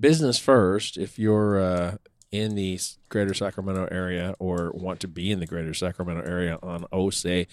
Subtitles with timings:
[0.00, 0.96] business first.
[0.96, 1.96] If you're uh,
[2.32, 2.78] in the
[3.08, 7.48] greater Sacramento area or want to be in the greater Sacramento area on, oh, say,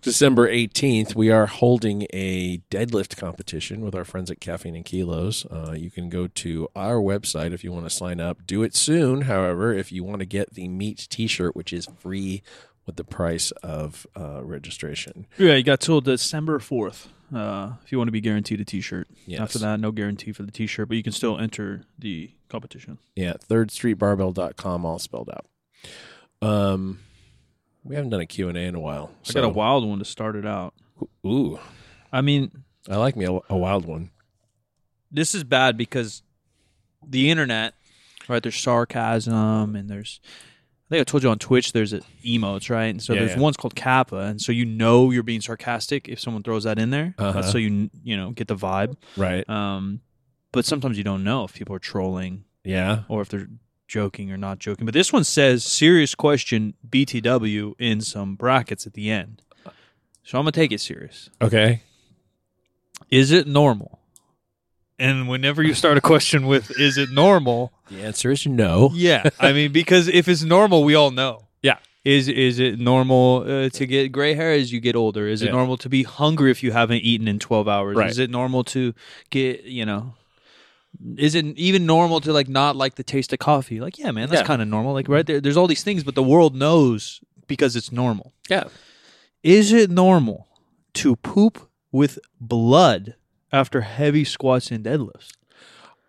[0.00, 5.44] December 18th, we are holding a deadlift competition with our friends at Caffeine and Kilos.
[5.46, 8.46] Uh, you can go to our website if you want to sign up.
[8.46, 11.86] Do it soon, however, if you want to get the meet t shirt, which is
[11.98, 12.42] free
[12.86, 15.26] with the price of uh, registration.
[15.38, 17.08] Yeah, you got till December fourth.
[17.34, 19.08] Uh, if you want to be guaranteed a T-shirt.
[19.26, 19.40] Yes.
[19.40, 22.98] After that, no guarantee for the T-shirt, but you can still enter the competition.
[23.16, 25.46] Yeah, thirdstreetbarbell.com all spelled out.
[26.46, 27.00] Um
[27.82, 29.10] we haven't done a Q&A in a while.
[29.28, 30.72] I got a wild one to start it out.
[31.26, 31.58] Ooh,
[32.10, 34.10] I mean, I like me a, a wild one.
[35.10, 36.22] this is bad because
[37.06, 37.74] the internet,
[38.28, 38.42] right?
[38.42, 40.20] There's sarcasm and there's.
[40.86, 42.84] I think I told you on Twitch there's a, emotes, right?
[42.86, 43.40] And so Yeah, there's yeah.
[43.40, 46.90] one's called Kappa, and so you know you're being sarcastic if someone throws that in
[46.90, 47.14] there.
[47.18, 47.42] Uh-huh.
[47.42, 48.96] So you you know get the vibe.
[49.16, 49.48] Right.
[49.48, 50.00] Um,
[50.52, 53.02] but sometimes you don't know if people are trolling Yeah.
[53.08, 53.48] or if they're
[53.88, 54.84] joking or not joking.
[54.84, 59.42] But this one says serious question BTW in some brackets at the end.
[60.22, 61.28] So I'm gonna take it serious.
[61.42, 61.82] Okay.
[63.10, 64.00] Is it normal?
[64.98, 68.90] And whenever you start a question with "Is it normal?" The answer is no.
[68.94, 71.48] Yeah, I mean because if it's normal, we all know.
[71.62, 71.78] Yeah.
[72.04, 75.26] Is is it normal uh, to get gray hair as you get older?
[75.26, 75.52] Is it Yeah.
[75.52, 77.96] normal to be hungry if you haven't eaten in 12 hours?
[77.96, 78.10] Right.
[78.10, 78.94] Is it normal to
[79.30, 80.14] get, you know,
[81.16, 83.80] is it even normal to like not like the taste of coffee?
[83.80, 84.46] Like, yeah, man, that's Yeah.
[84.46, 84.92] kind of normal.
[84.92, 88.32] Like right there there's all these things, but the world knows because it's normal.
[88.48, 88.64] Yeah.
[89.42, 90.46] Is it normal
[90.94, 93.14] to poop with blood
[93.54, 95.30] after heavy squats and deadlifts?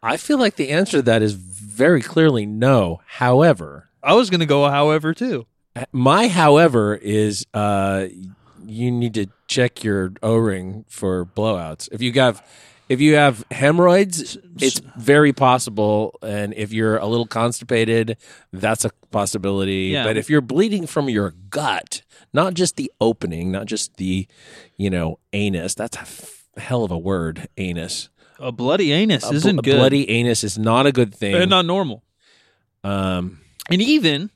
[0.02, 3.02] I feel like the answer to that is very clearly no.
[3.06, 5.46] However, I was going to go however too.
[5.92, 8.08] my however is uh
[8.66, 11.88] you need to check your O-ring for blowouts.
[11.92, 12.44] If you have
[12.88, 18.18] if you have hemorrhoids, it's very possible and if you're a little constipated,
[18.54, 19.90] that's a possibility.
[19.94, 20.04] Yeah.
[20.04, 24.28] But if you're bleeding from your gut, not just the opening, not just the,
[24.78, 26.06] you know, anus, that's a
[26.58, 28.10] hell of a word, anus.
[28.40, 29.76] A bloody anus A isn't good.
[29.76, 31.36] A bloody anus is not a good thing.
[31.36, 32.04] and not normal.
[32.84, 33.40] um
[33.70, 34.30] And even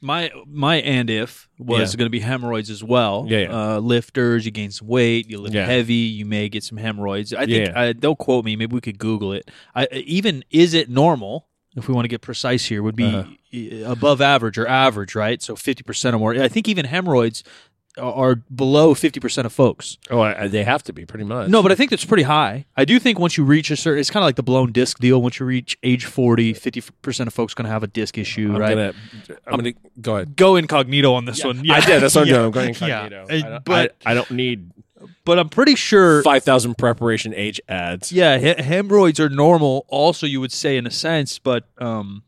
[0.00, 1.98] my my and if was Yeah.
[1.98, 3.24] going to be hemorrhoids as well.
[3.28, 3.74] Yeah, yeah.
[3.76, 7.32] Uh, lifters, you gain some weight, you lift heavy, you may get some hemorrhoids.
[7.32, 7.74] I think.
[7.76, 8.56] I, don't quote me.
[8.56, 9.48] Maybe we could Google it.
[9.74, 11.46] I, even is it normal?
[11.74, 13.90] If we want to get precise here, would be Uh-huh.
[13.92, 15.40] above average or average, right?
[15.40, 16.34] So fifty percent or more.
[16.34, 17.44] I think even hemorrhoids
[17.98, 19.98] are- below fifty percent of folks.
[20.10, 21.48] oh, I, they have to be pretty much.
[21.50, 22.64] No, but I think that's pretty high.
[22.76, 24.98] I do think once you reach a certain, it's kind of like the blown disc
[24.98, 25.20] deal.
[25.20, 28.60] Once you reach age 40, 50% of folks going to have a disc issue, I'm
[28.60, 28.70] right?
[28.70, 28.92] gonna
[29.46, 30.36] I'm gonna go ahead.
[30.36, 31.64] Go incognito on this one.
[31.64, 31.74] Yeah.
[31.74, 32.02] I did.
[32.02, 32.34] That's what I'm Yeah.
[32.36, 32.44] doing.
[32.46, 33.04] I'm going Yeah.
[33.04, 33.22] incognito.
[33.22, 34.70] Uh, I, don't, but- I, I don't need
[35.24, 38.10] But I'm pretty sure, five thousand Preparation H ads.
[38.12, 39.84] yeah, he- hemorrhoids are normal.
[39.88, 42.22] Also, you would say in a sense, but um,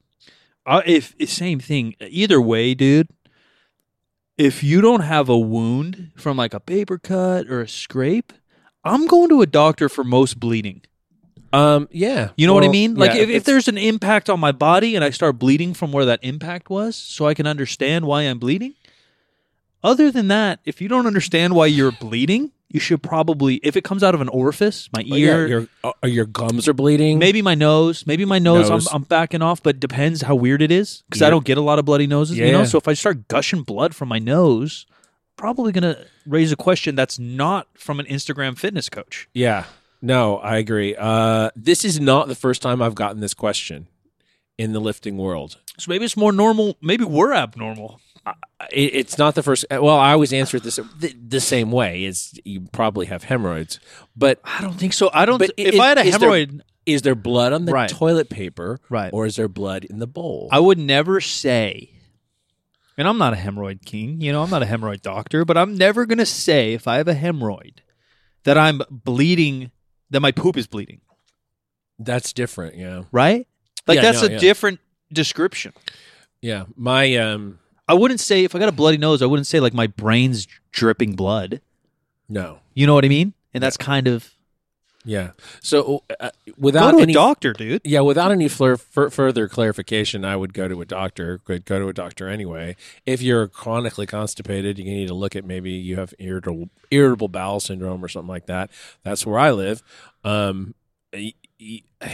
[0.86, 1.94] if if same thing.
[2.00, 3.08] Either way, dude.
[4.36, 8.32] If you don't have a wound from like a paper cut or a scrape,
[8.84, 10.82] I'm going to a doctor for most bleeding.
[11.52, 11.88] Um.
[11.92, 12.30] Yeah.
[12.36, 12.96] You know what I mean?
[12.96, 15.92] Like yeah, if, if there's an impact on my body and I start bleeding from
[15.92, 18.74] where that impact was, so I can understand why I'm bleeding.
[19.84, 23.84] Other than that, if you don't understand why you're bleeding, you should probably if it
[23.84, 27.18] comes out of an orifice, my Oh, yeah, ear, your uh, your gums are bleeding.
[27.18, 28.88] maybe my nose, maybe my nose, Nose.
[28.90, 31.60] I'm, I'm backing off, but depends how weird it is because I don't get a
[31.60, 32.60] lot of bloody noses, you know.
[32.60, 32.64] Yeah.
[32.64, 34.86] So if I start gushing blood from my nose,
[35.36, 39.28] probably gonna raise a question that's not from an Instagram fitness coach.
[39.34, 39.64] Yeah.
[40.02, 40.94] No, I agree.
[40.98, 43.88] Uh, this is not the first time I've gotten this question
[44.58, 45.56] in the lifting world.
[45.78, 46.76] So maybe it's more normal.
[46.82, 48.00] Maybe we're abnormal.
[48.72, 49.64] It, it's not the first.
[49.70, 52.04] Well, I always answer it this the, same way.
[52.04, 53.80] Is you probably have hemorrhoids,
[54.16, 55.10] but I don't think so.
[55.12, 55.42] I don't.
[55.56, 57.88] If i- I had a hemorrhoid, is there blood on the Right.
[57.90, 59.10] toilet paper, Right.
[59.12, 60.48] or is there blood in the bowl?
[60.50, 61.90] I would never say,
[62.96, 65.76] and I'm not a hemorrhoid king, you know, I'm not a hemorrhoid doctor, but I'm
[65.76, 67.78] never going to say if I have a hemorrhoid
[68.44, 69.70] that I'm bleeding,
[70.10, 71.00] that my poop is bleeding,
[71.98, 72.76] That's different.
[72.76, 73.02] Yeah.
[73.12, 73.46] right?
[73.86, 74.38] Like Yeah, that's no, a yeah.
[74.38, 74.80] different
[75.12, 75.72] description.
[76.40, 76.64] Yeah.
[76.76, 77.58] My um.
[77.88, 80.46] I wouldn't say if I got a bloody nose, I wouldn't say like my brain's
[80.72, 81.60] dripping blood.
[82.28, 82.60] No.
[82.74, 83.34] You know what I mean?
[83.52, 84.32] And that's kind of
[85.04, 85.32] Yeah.
[85.60, 87.82] So uh, go without to any a doctor, dude.
[87.84, 91.38] Yeah, without any flur- fur- further clarification, I would go to a doctor.
[91.44, 92.74] Could go to a doctor anyway.
[93.04, 97.60] If you're chronically constipated, you need to look at maybe you have irritable irritable bowel
[97.60, 98.70] syndrome or something like that.
[99.02, 99.82] That's where I live.
[100.24, 100.74] Um,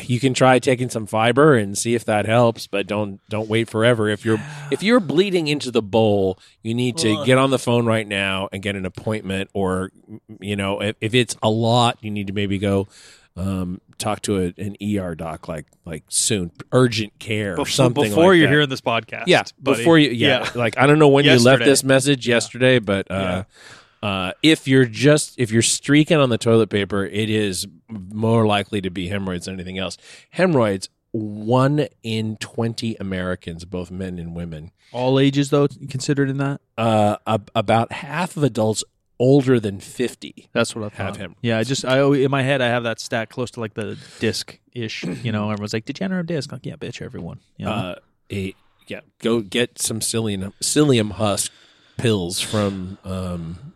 [0.05, 3.69] you can try taking some fiber and see if that helps, but don't don't wait
[3.69, 4.08] forever.
[4.08, 4.38] If you're
[4.70, 8.49] if you're bleeding into the bowl, you need to get on the phone right now
[8.52, 9.50] and get an appointment.
[9.52, 9.91] Or
[10.41, 12.88] you know, if, if it's a lot, you need to maybe go
[13.37, 18.05] um, talk to a, an ER doc like like soon, urgent care or something.
[18.05, 18.53] before like you're that.
[18.53, 19.25] hearing this podcast.
[19.26, 19.79] Yeah, buddy.
[19.79, 20.11] before you.
[20.11, 23.44] Yeah, like I don't know when you left this message yesterday, but uh,
[24.02, 28.81] uh, if you're just if you're streaking on the toilet paper, it is more likely
[28.81, 29.97] to be hemorrhoids than anything else.
[30.31, 30.88] Hemorrhoids.
[31.12, 36.61] One in twenty Americans, both men and women, all ages though considered in that.
[36.79, 38.85] uh, ab- about half of adults
[39.19, 41.17] older than fifty That's what I have thought.
[41.17, 41.35] him.
[41.43, 43.99] Yeah, I just I in my head I have that stat close to like the
[44.20, 45.03] disc ish.
[45.03, 46.53] You know, everyone's like degenerative disc.
[46.53, 47.41] Like yeah, bitch, everyone.
[47.56, 47.73] You know?
[47.73, 47.94] Uh,
[48.31, 48.55] a
[48.87, 51.50] yeah, go get some psyllium psyllium husk
[51.96, 53.73] pills from um,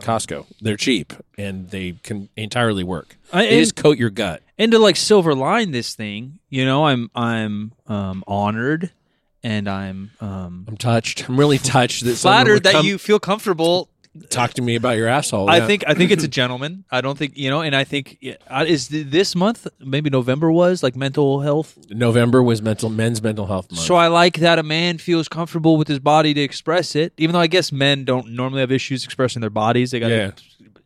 [0.00, 0.46] Costco.
[0.60, 3.16] They're cheap and they can entirely work.
[3.32, 4.42] I- They just coat your gut.
[4.58, 8.90] and to like silver line this thing, you know, I'm I'm um honored
[9.42, 11.28] and I'm um I'm touched.
[11.28, 13.88] I'm really touched that flattered that come you feel comfortable.
[14.30, 15.48] Talk to me about your asshole.
[15.50, 15.66] I Yeah.
[15.66, 16.84] think I think it's a gentleman.
[16.90, 18.18] I don't think you know, and I think
[18.50, 21.78] uh, is this month maybe November was like mental health.
[21.90, 23.82] November was mental men's mental health month.
[23.84, 27.32] So I like that a man feels comfortable with his body to express it, even
[27.34, 29.92] though I guess men don't normally have issues expressing their bodies.
[29.92, 30.30] They got Yeah.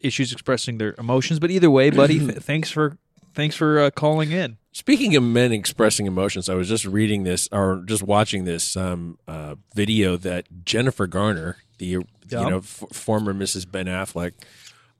[0.01, 1.39] issues expressing their emotions.
[1.41, 2.99] But either way, buddy, th- thanks for
[3.35, 4.58] thanks for uh, calling in.
[4.73, 9.19] Speaking of men expressing emotions, I was just reading this or just watching this um,
[9.27, 12.05] uh, video that Jennifer Garner, the you
[12.51, 13.71] know f- former Mrs.
[13.71, 14.33] Ben Affleck,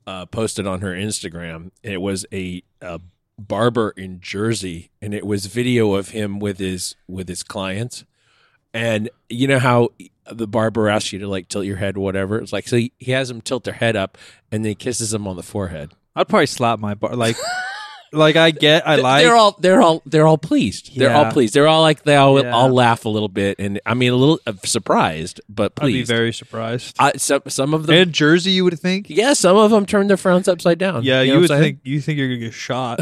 [0.07, 1.71] uh, posted on her Instagram.
[1.83, 2.99] It was a, a
[3.37, 8.03] barber in Jersey, and it was video of him with his with his clients.
[8.73, 9.89] And you know how
[10.29, 12.39] the barber asks you to like tilt your head, whatever.
[12.39, 14.17] It's like so he, he has them tilt their head up,
[14.51, 15.91] and then he kisses them on the forehead.
[16.15, 17.37] I'd probably slap my bar like
[18.11, 20.97] like I get I like they're all they're all they're all pleased.
[20.97, 21.53] They're all pleased.
[21.53, 22.51] They're all like they all Yeah.
[22.51, 25.91] all laugh a little bit, and I mean a little uh, surprised, but I'd be
[25.93, 26.07] pleased.
[26.09, 26.95] very surprised.
[26.99, 29.09] I, some some of them, and Jersey, you would think.
[29.09, 31.03] yeah, some of them turn their frowns upside down.
[31.03, 31.63] Yeah, know you what would I'm saying?
[31.75, 32.99] think you think you're gonna get shot.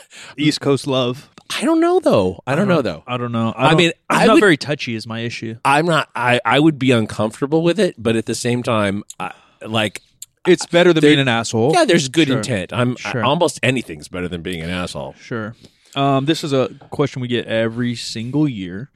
[0.36, 1.28] East Coast love.
[1.58, 2.40] I don't know though.
[2.46, 3.02] I don't know though.
[3.06, 3.52] I don't know.
[3.56, 4.94] I don't- mean, I'm I not would- very touchy.
[4.94, 5.56] Is my issue.
[5.64, 6.08] I'm not.
[6.14, 9.32] I I would be uncomfortable with it, but at the same time, I,
[9.66, 10.00] like
[10.46, 11.72] It's better than being an asshole.
[11.74, 12.38] yeah, there's good Sure.
[12.38, 12.72] intent.
[12.72, 13.22] I'm Sure.
[13.24, 15.14] almost anything's better than being an asshole.
[15.20, 15.54] Sure.
[15.94, 18.90] Um, this is a question we get every single year,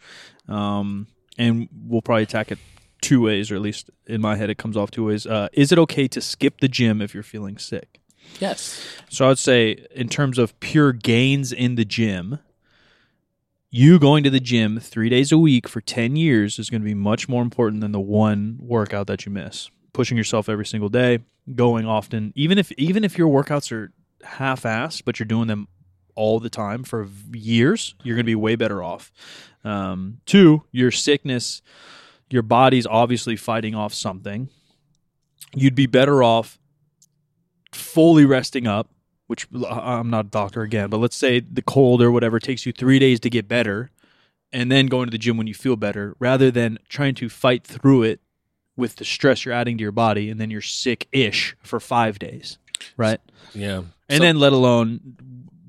[0.48, 1.06] um,
[1.36, 2.58] and we'll probably attack it
[3.02, 5.26] two ways, or at least in my head, it comes off two ways.
[5.26, 8.00] Uh, is it okay to skip the gym if you're feeling sick?
[8.40, 8.80] Yes.
[9.10, 12.38] So I would say, in terms of pure gains in the gym,
[13.70, 16.84] you going to the gym three days a week for 10 years is going to
[16.86, 19.68] be much more important than the one workout that you miss.
[19.94, 21.20] Pushing yourself every single day,
[21.54, 23.92] going often, even if even if your workouts are
[24.22, 25.68] half-assed, but you're doing them
[26.14, 29.12] all the time for years, you're going to be way better off.
[29.64, 31.62] Um, two, your sickness,
[32.28, 34.48] your body's obviously fighting off something.
[35.54, 36.58] You'd be better off
[37.72, 38.88] fully resting up,
[39.28, 42.72] which I'm not a doctor again, but let's say the cold or whatever takes you
[42.72, 43.90] three days to get better,
[44.52, 47.64] and then going to the gym when you feel better, rather than trying to fight
[47.64, 48.20] through it
[48.76, 52.18] with the stress you're adding to your body, and then you're sick ish for five
[52.18, 52.58] days,
[52.96, 53.20] right?
[53.54, 53.82] Yeah.
[54.08, 55.00] And then let alone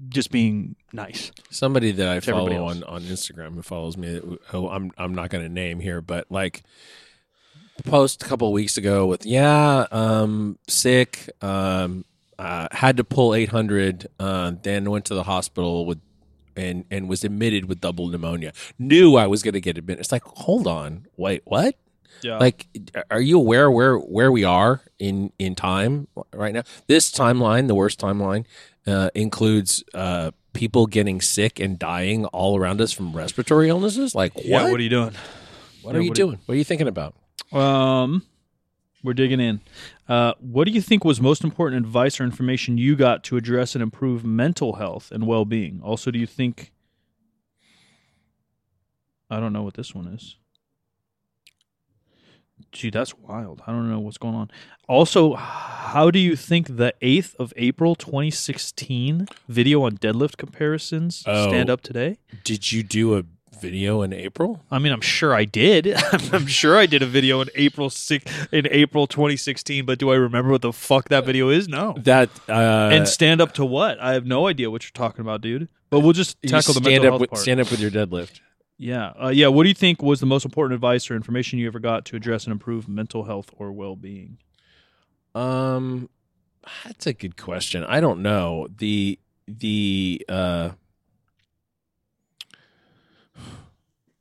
[0.09, 1.31] just being nice.
[1.49, 5.43] somebody that I follow on, on Instagram who follows me, who I'm I'm not going
[5.43, 6.63] to name here, but like
[7.83, 12.05] post a couple of weeks ago with yeah, um, sick, um,
[12.39, 15.99] uh, had to pull 800, uh, then went to the hospital with.
[16.57, 18.53] And, and was admitted with double pneumonia.
[18.79, 19.99] Knew I was going to get admitted.
[19.99, 21.75] It's like, hold on, wait, what?
[22.21, 22.37] Yeah.
[22.37, 22.67] Like,
[23.11, 26.63] are you aware where where we are in in time right now?
[26.87, 28.45] This timeline, the worst timeline,
[28.87, 34.15] uh, includes uh, people getting sick and dying all around us from respiratory illnesses.
[34.15, 34.45] Like, what?
[34.45, 35.09] yeah, what, what are you doing?
[35.09, 36.39] are yeah, you what you- doing?
[36.45, 37.15] What are you thinking about?
[37.51, 38.23] Um,
[39.03, 39.61] we're digging in.
[40.09, 43.75] Uh, what do you think was most important advice or information you got to address
[43.75, 45.79] and improve mental health and well-being?
[45.83, 46.71] Also, do you think?
[49.29, 50.37] I don't know what this one is.
[52.71, 53.61] Gee, that's wild.
[53.65, 54.51] I don't know what's going on.
[54.87, 61.47] Also, how do you think the 8th of April 2016 video on deadlift comparisons Oh.
[61.49, 62.17] stand up today?
[62.43, 63.23] Did you do a
[63.59, 64.63] video in April?
[64.69, 65.93] I mean, I'm sure I did.
[66.33, 69.85] I'm sure I did a video in April six, in April 2016.
[69.85, 71.67] But do I remember what the fuck that video is?
[71.67, 71.95] No.
[71.97, 73.99] That uh, and stand up to what?
[73.99, 75.69] I have no idea what you're talking about, dude.
[75.89, 77.41] But we'll just tackle the mental up health with, part.
[77.41, 78.41] stand up with your deadlift.
[78.77, 79.47] Yeah, uh, yeah.
[79.47, 82.15] What do you think was the most important advice or information you ever got to
[82.15, 84.37] address and improve mental health or well-being?
[85.33, 86.09] Um,
[86.83, 87.83] that's a good question.
[87.83, 90.25] I don't know the the.
[90.27, 90.71] uh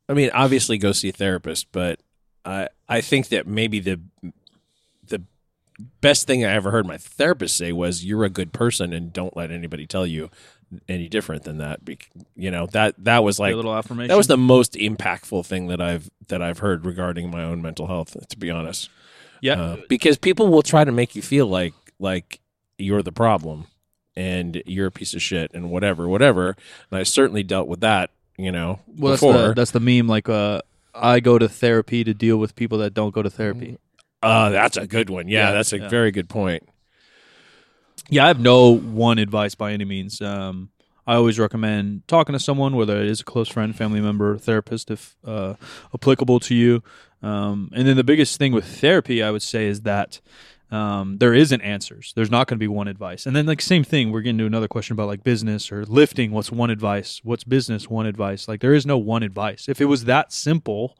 [0.07, 1.99] I mean, obviously, go see a therapist, but
[2.43, 3.99] I I think that maybe the
[5.07, 5.23] the
[5.99, 9.35] best thing I ever heard my therapist say was, "You're a good person, and don't
[9.35, 10.29] let anybody tell you
[10.87, 11.79] any different than that."
[12.35, 14.09] You know that that was like a little affirmation.
[14.09, 17.87] that was the most impactful thing that I've that I've heard regarding my own mental
[17.87, 18.15] health.
[18.27, 18.89] To be honest,
[19.41, 19.61] yeah.
[19.61, 22.39] uh, because people will try to make you feel like like
[22.77, 23.67] you're the problem
[24.15, 26.55] and you're a piece of shit and whatever, whatever.
[26.91, 28.11] And I certainly dealt with that.
[28.37, 29.47] You know, well, that's before.
[29.47, 30.07] the, that's the meme.
[30.07, 30.61] Like, uh,
[30.93, 33.77] I go to therapy to deal with people that don't go to therapy.
[34.21, 35.29] Uh, that's a good one.
[35.29, 35.87] Yeah, Yeah, that's a yeah.
[35.87, 36.67] very good point.
[38.09, 40.21] Yeah, I have no one advice by any means.
[40.21, 40.69] Um,
[41.07, 44.89] I always recommend talking to someone, whether it is a close friend, family member, therapist,
[44.89, 45.55] if uh,
[45.93, 46.83] applicable to you.
[47.21, 50.19] Um, and then the biggest thing with therapy, I would say, is that
[50.71, 52.11] um, there isn't answers.
[52.15, 53.25] There's not going to be one advice.
[53.25, 56.31] And then, like, same thing, we're getting to another question about like business or lifting.
[56.31, 57.21] What's one advice?
[57.23, 57.89] What's business?
[57.89, 58.47] One advice.
[58.47, 59.69] Like, there is no one advice.
[59.69, 60.97] If it was that simple,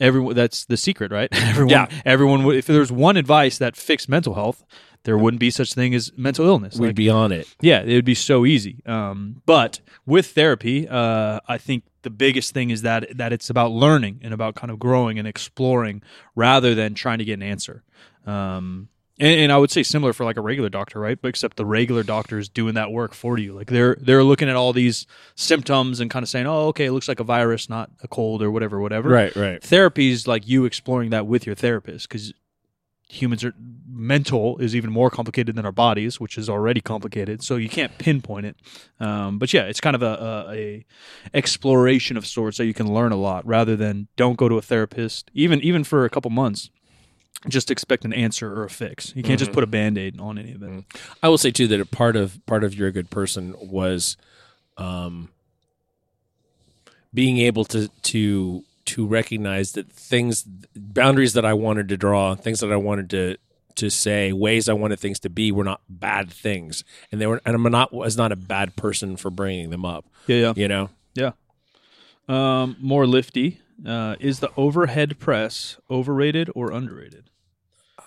[0.00, 1.28] everyone that's the secret, right?
[1.32, 1.86] everyone, Yeah.
[2.04, 2.56] everyone would.
[2.56, 4.64] If there was one advice that fixed mental health,
[5.04, 6.76] there wouldn't be such thing as mental illness.
[6.78, 7.46] We'd Like, be on it.
[7.60, 8.82] yeah, it would be so easy.
[8.86, 13.70] Um, but with therapy, uh, I think the biggest thing is that that it's about
[13.72, 16.02] learning and about kind of growing and exploring
[16.34, 17.82] rather than trying to get an answer.
[18.26, 21.20] Um, and, and I would say similar for like a regular doctor, right?
[21.20, 23.52] But except the regular doctor is doing that work for you.
[23.52, 26.92] Like they're they're looking at all these symptoms and kind of saying, "Oh, okay, it
[26.92, 29.62] looks like a virus, not a cold or whatever, whatever." Right, right.
[29.62, 32.32] Therapy is like you exploring that with your therapist because
[33.08, 33.54] humans are
[33.88, 37.42] mental is even more complicated than our bodies, which is already complicated.
[37.42, 38.56] So you can't pinpoint it.
[38.98, 40.86] Um, but yeah, it's kind of a, a, a
[41.32, 44.62] exploration of sorts that you can learn a lot rather than don't go to a
[44.62, 46.70] therapist even even for a couple months.
[47.48, 49.12] Just expect an answer or a fix.
[49.14, 50.84] You can't just put a band aid on any of it.
[51.22, 54.16] I will say too that a part of part of you're a good person was,
[54.78, 55.28] um,
[57.12, 62.60] being able to to to recognize that things boundaries that I wanted to draw, things
[62.60, 63.36] that I wanted to
[63.76, 67.40] to say, ways I wanted things to be were not bad things, and they were,
[67.44, 70.06] and I'm not was not a bad person for bringing them up.
[70.26, 70.52] Yeah, yeah.
[70.56, 71.32] You know, Yeah.
[72.26, 73.60] Um, more lifty.
[73.86, 77.30] Uh, is the overhead press overrated or underrated?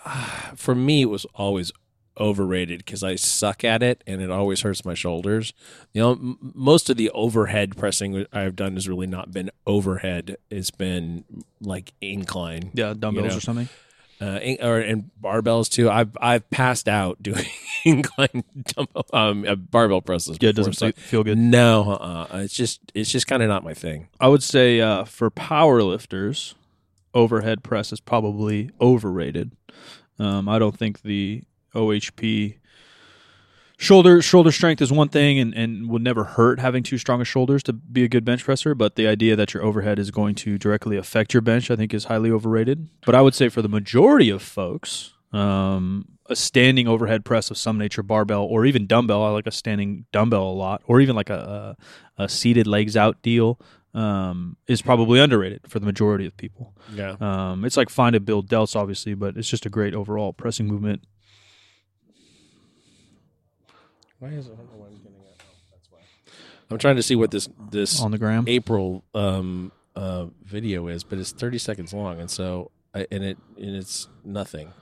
[0.55, 1.71] for me, it was always
[2.19, 5.53] overrated because I suck at it and it always hurts my shoulders.
[5.93, 10.37] You know, m- most of the overhead pressing I've done has really not been overhead.
[10.49, 11.25] It's been
[11.61, 13.37] like incline, Yeah, dumbbells know.
[13.37, 13.69] or something.
[14.21, 15.89] Uh, in- or and barbells too.
[15.89, 17.45] I've I've passed out doing
[17.85, 18.43] incline
[18.75, 20.37] dumbbell, um, uh, barbell presses.
[20.41, 21.37] Yeah, it doesn't so- feel good.
[21.37, 24.07] No, uh, it's just it's just kind of not my thing.
[24.19, 26.55] I would say uh, for power lifters,
[27.13, 29.51] overhead press is probably overrated.
[30.19, 31.43] Um, I don't think the
[31.75, 32.57] OHP
[33.77, 37.27] shoulder shoulder strength is one thing and, and would never hurt having too strong of
[37.27, 40.35] shoulders to be a good bench presser, but the idea that your overhead is going
[40.35, 42.89] to directly affect your bench, I think, is highly overrated.
[43.05, 47.57] But I would say for the majority of folks, um, a standing overhead press of
[47.57, 51.15] some nature, barbell or even dumbbell, I like a standing dumbbell a lot, or even
[51.15, 51.75] like a,
[52.17, 53.59] a, a seated legs out deal,
[53.93, 56.73] um, is probably underrated for the majority of people.
[56.93, 60.33] Yeah, Um, it's like fine to build delts, obviously, but it's just a great overall
[60.33, 61.03] pressing movement.
[64.19, 64.53] Why is it?
[64.53, 65.41] I don't know why I'm getting it.
[65.41, 65.99] Oh, that's why.
[66.69, 68.45] I'm trying to see what this this on the gram.
[68.47, 73.37] April um, uh, video is, but it's 30 seconds long, and so I, and it
[73.57, 74.73] and it's nothing.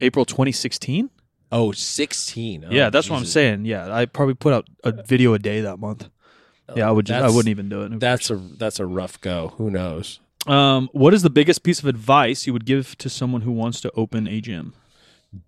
[0.00, 1.10] April 2016.
[1.52, 2.64] Oh, 16.
[2.64, 3.66] Oh, yeah, that's what I'm saying.
[3.66, 6.08] Yeah, I probably put out a video a day that month.
[6.74, 7.06] Yeah, I would.
[7.06, 8.00] Just, I wouldn't even do it.
[8.00, 9.52] That's a that's a rough go.
[9.58, 10.20] Who knows?
[10.46, 13.80] Um, what is the biggest piece of advice you would give to someone who wants
[13.82, 14.72] to open a gym?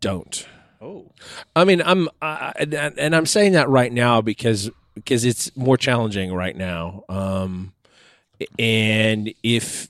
[0.00, 0.46] Don't.
[0.84, 1.10] Oh,
[1.56, 6.54] I mean, I'm and I'm saying that right now because because it's more challenging right
[6.54, 7.04] now.
[7.08, 7.72] Um,
[8.58, 9.88] and if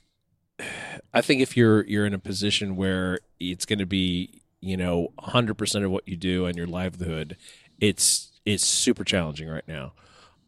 [1.12, 5.08] I think if you're you're in a position where it's going to be you know
[5.16, 7.36] 100 percent of what you do and your livelihood,
[7.80, 9.94] it's it's super challenging right now.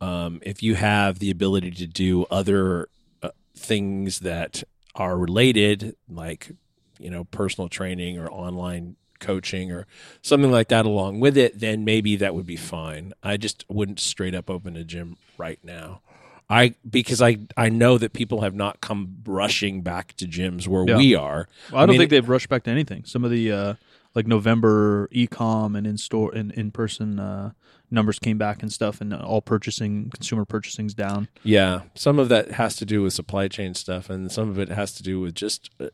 [0.00, 2.88] Um, if you have the ability to do other
[3.20, 4.62] uh, things that
[4.94, 6.52] are related, like
[7.00, 9.87] you know personal training or online coaching or
[10.23, 13.12] something like that along with it, then maybe that would be fine.
[13.23, 16.00] I just wouldn't straight up open a gym right now.
[16.49, 20.85] I because I I know that people have not come rushing back to gyms where
[20.88, 20.96] Yeah.
[20.96, 21.49] we are.
[21.73, 23.04] well, I don't mean- think they've rushed back to anything.
[23.04, 23.75] Some of the uh,
[24.14, 27.50] like November e-com and in store and in person uh,
[27.90, 31.28] numbers came back and stuff, and all purchasing, consumer purchasing's down.
[31.42, 34.68] Yeah, some of that has to do with supply chain stuff, and some of it
[34.68, 35.88] has to do with just uh,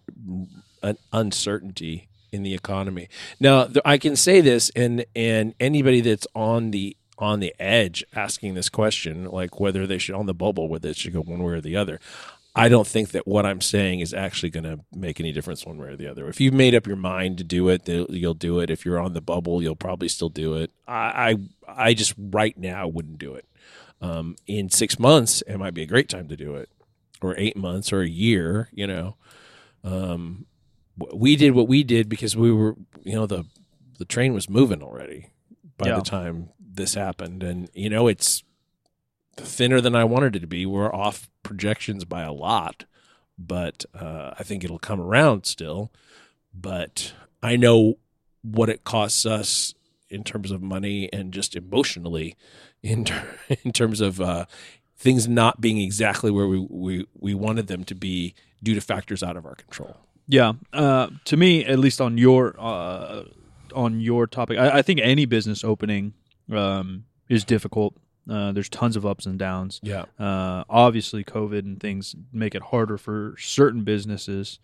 [0.83, 3.09] an uncertainty in the economy.
[3.39, 8.55] Now, I can say this, and and anybody that's on the on the edge asking
[8.55, 11.53] this question, like whether they should on the bubble, whether it should go one way
[11.55, 12.01] or the other.
[12.55, 15.79] I don't think that what I'm saying is actually going to make any difference one
[15.79, 16.29] way or the other.
[16.29, 18.69] If you've made up your mind to do it, you'll do it.
[18.69, 20.71] If you're on the bubble, you'll probably still do it.
[20.87, 21.37] I
[21.67, 23.47] I, I just right now wouldn't do it.
[24.03, 26.69] Um, in six months, it might be a great time to do it,
[27.23, 28.69] or eight months, or a year.
[28.73, 29.17] You know,
[29.85, 30.47] um,
[30.97, 33.45] we did what we did because we were, you know, the
[33.99, 35.29] the train was moving already
[35.79, 35.97] by Yeah.
[35.97, 38.43] the time this happened, and you know, it's
[39.37, 40.67] thinner than I wanted it to be.
[40.67, 42.85] We're off projections by a lot,
[43.39, 45.91] but uh, I think it'll come around still.
[46.55, 47.95] But I know
[48.43, 49.75] what it costs us
[50.11, 52.37] in terms of money and just emotionally,
[52.83, 54.45] in ter- in terms of uh,
[54.97, 59.23] things not being exactly where we, we we wanted them to be due to factors
[59.23, 59.97] out of our control.
[60.29, 63.25] Yeah, uh, to me, at least on your uh,
[63.75, 66.14] on your topic, I, I think any business opening
[66.50, 67.95] um, is difficult.
[68.31, 69.81] Uh, there's tons of ups and downs.
[69.83, 74.61] Yeah, Uh, obviously, COVID and things make it harder for certain businesses,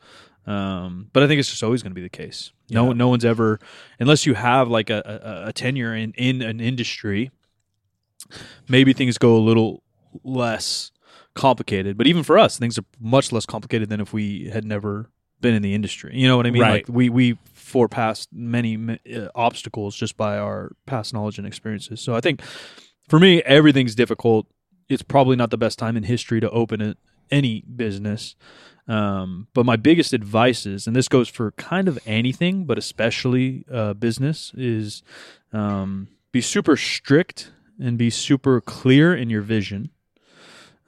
[0.47, 2.53] um, but I think it's just always going to be the case.
[2.71, 2.93] No, Yeah.
[2.93, 3.59] no one's ever,
[3.99, 7.33] unless you have like a, a, a tenure in, in an industry,
[8.69, 9.83] maybe things go a little
[10.23, 10.93] less
[11.35, 11.97] complicated.
[11.99, 15.55] But even for us, things are much less complicated than if we had never been
[15.55, 16.13] in the industry.
[16.15, 16.63] You know what I mean?
[16.63, 16.89] Right.
[16.89, 22.01] Like we we forepassed many uh, obstacles just by our past knowledge and experiences.
[22.01, 22.43] So I think
[23.09, 24.47] for me, everything's difficult.
[24.89, 26.97] It's probably not the best time in history to open a,
[27.31, 28.37] any business.
[28.87, 33.67] Um, but my biggest advice is, and this goes for kind of anything, but especially
[33.71, 35.03] uh, business, is
[35.53, 39.91] um, be super strict and be super clear in your vision.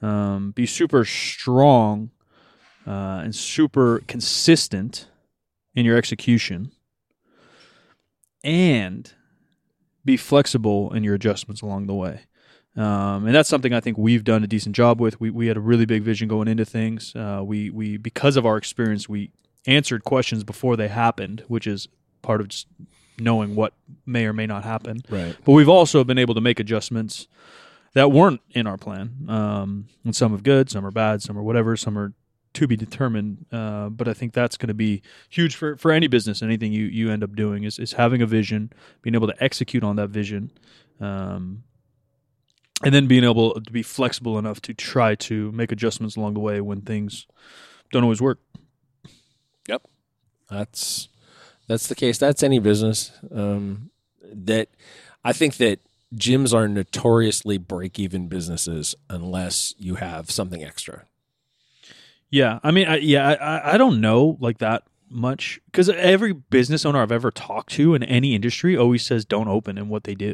[0.01, 2.09] Um, be super strong
[2.87, 5.07] uh, and super consistent
[5.75, 6.71] in your execution,
[8.43, 9.13] and
[10.03, 12.21] be flexible in your adjustments along the way.
[12.75, 15.19] Um, and that's something I think we've done a decent job with.
[15.19, 17.13] We, we had a really big vision going into things.
[17.15, 19.31] Uh, we we because of our experience, we
[19.67, 21.87] answered questions before they happened, which is
[22.21, 22.67] part of just
[23.19, 23.73] knowing what
[24.05, 25.01] may or may not happen.
[25.09, 25.35] right.
[25.43, 27.27] But we've also been able to make adjustments
[27.93, 29.25] that weren't in our plan.
[29.27, 32.13] Um, and some are good, some are bad, some are whatever, some are
[32.53, 33.45] to be determined.
[33.51, 36.41] Uh, but I think that's going to be huge for, for any business.
[36.41, 39.83] Anything you, you end up doing is, is having a vision, being able to execute
[39.83, 40.51] on that vision,
[40.99, 41.63] um,
[42.83, 46.39] and then being able to be flexible enough to try to make adjustments along the
[46.39, 47.27] way when things
[47.91, 48.39] don't always work.
[49.67, 49.83] Yep,
[50.49, 51.09] that's
[51.67, 52.17] that's the case.
[52.17, 53.11] That's any business.
[53.33, 53.91] Um,
[54.33, 54.69] that
[55.23, 55.79] I think that
[56.13, 61.05] gyms are notoriously break even businesses unless you have something extra.
[62.31, 66.85] Yeah, I mean, I, yeah, I- I, don't know like that much because every business
[66.85, 70.15] owner I've ever talked to in any industry always says don't open in what they
[70.15, 70.33] do.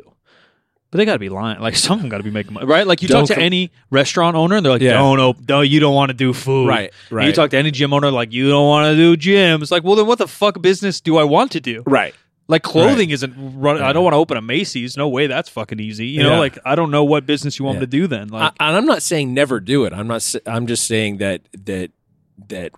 [0.90, 1.60] But they got to be lying.
[1.60, 2.86] Like some of them got to be making money, right?
[2.88, 4.94] Like you Don't talk to com- any restaurant owner, and they're like, Yeah.
[4.94, 5.46] "Don't open.
[5.50, 8.10] No, you don't want to do food." Right, And you talk to any gym owner,
[8.12, 9.62] like you don't want to do gym.
[9.62, 11.84] It's like, well, then what the fuck business do I want to do?
[11.86, 12.14] Right.
[12.50, 13.82] Like clothing isn't run.
[13.82, 14.96] I don't want to open a Macy's.
[14.96, 16.08] No way, that's fucking easy.
[16.08, 16.40] You know, Yeah.
[16.40, 17.82] like I don't know what business you want Yeah.
[17.82, 18.30] to do then.
[18.30, 19.92] Like, I, and I'm not saying never do it.
[19.94, 20.36] I'm not.
[20.46, 21.92] I'm just saying that that
[22.48, 22.72] that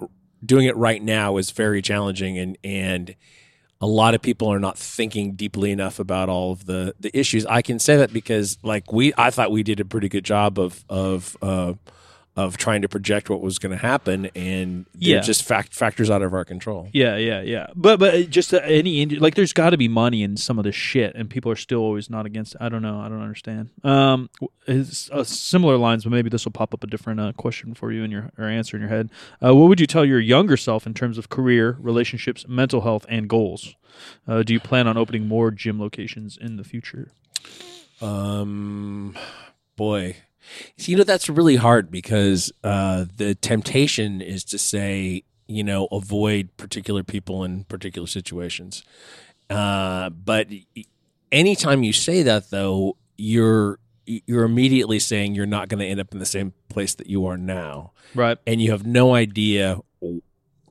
[0.43, 3.15] doing it right now is very challenging, and and
[3.82, 7.45] a lot of people are not thinking deeply enough about all of the the issues.
[7.45, 10.58] I can say that because like we, I thought we did a pretty good job
[10.58, 11.73] of of uh,
[12.43, 15.19] of trying to project what was going to happen, and Yeah.
[15.19, 16.89] just fact factors out of our control.
[16.93, 17.67] Yeah, yeah, yeah.
[17.75, 20.75] But but just uh, any like, there's got to be money in some of this
[20.75, 22.56] shit, and people are still always not against.
[22.56, 22.62] It.
[22.62, 22.99] I don't know.
[22.99, 23.69] I don't understand.
[23.84, 24.30] Um,
[24.67, 27.91] it's uh, similar lines, but maybe this will pop up a different uh, question for
[27.91, 29.10] you in your or answer in your head.
[29.43, 33.06] Uh, what would you tell your younger self in terms of career, relationships, mental health,
[33.10, 33.75] and goals?
[34.28, 37.12] Uh, do you plan on opening more gym locations in the future?
[38.02, 39.15] Um,
[39.75, 40.15] boy,
[40.78, 46.56] you know that's really hard because uh, the temptation is to say, you know, avoid
[46.58, 48.84] particular people in particular situations.
[49.49, 50.47] Uh, but
[51.32, 56.12] anytime you say that, though, you're you're immediately saying you're not going to end up
[56.13, 58.39] in the same place that you are now, Right.
[58.47, 59.80] and you have no idea.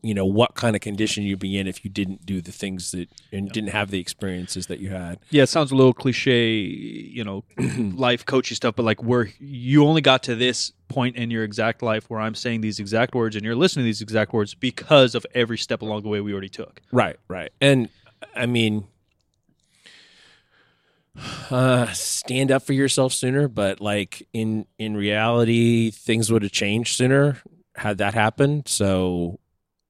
[0.09, 2.93] You know what kind of condition you'd be in if you didn't do the things
[2.93, 5.19] that and didn't have the experiences that you had.
[5.29, 7.45] Yeah, it sounds a little cliche, you know,
[7.95, 11.83] life coachy stuff, but like where you only got to this point in your exact
[11.83, 15.15] life where I'm saying these exact words and you're listening to these exact words because
[15.15, 16.81] of every step along the way we already took.
[16.91, 17.53] Right, right.
[17.61, 17.91] And
[18.35, 18.87] I mean,
[21.51, 26.97] uh, stand up for yourself sooner, but like in in reality, things would have changed
[26.97, 27.43] sooner
[27.79, 28.69] had that happened.
[28.69, 29.39] So,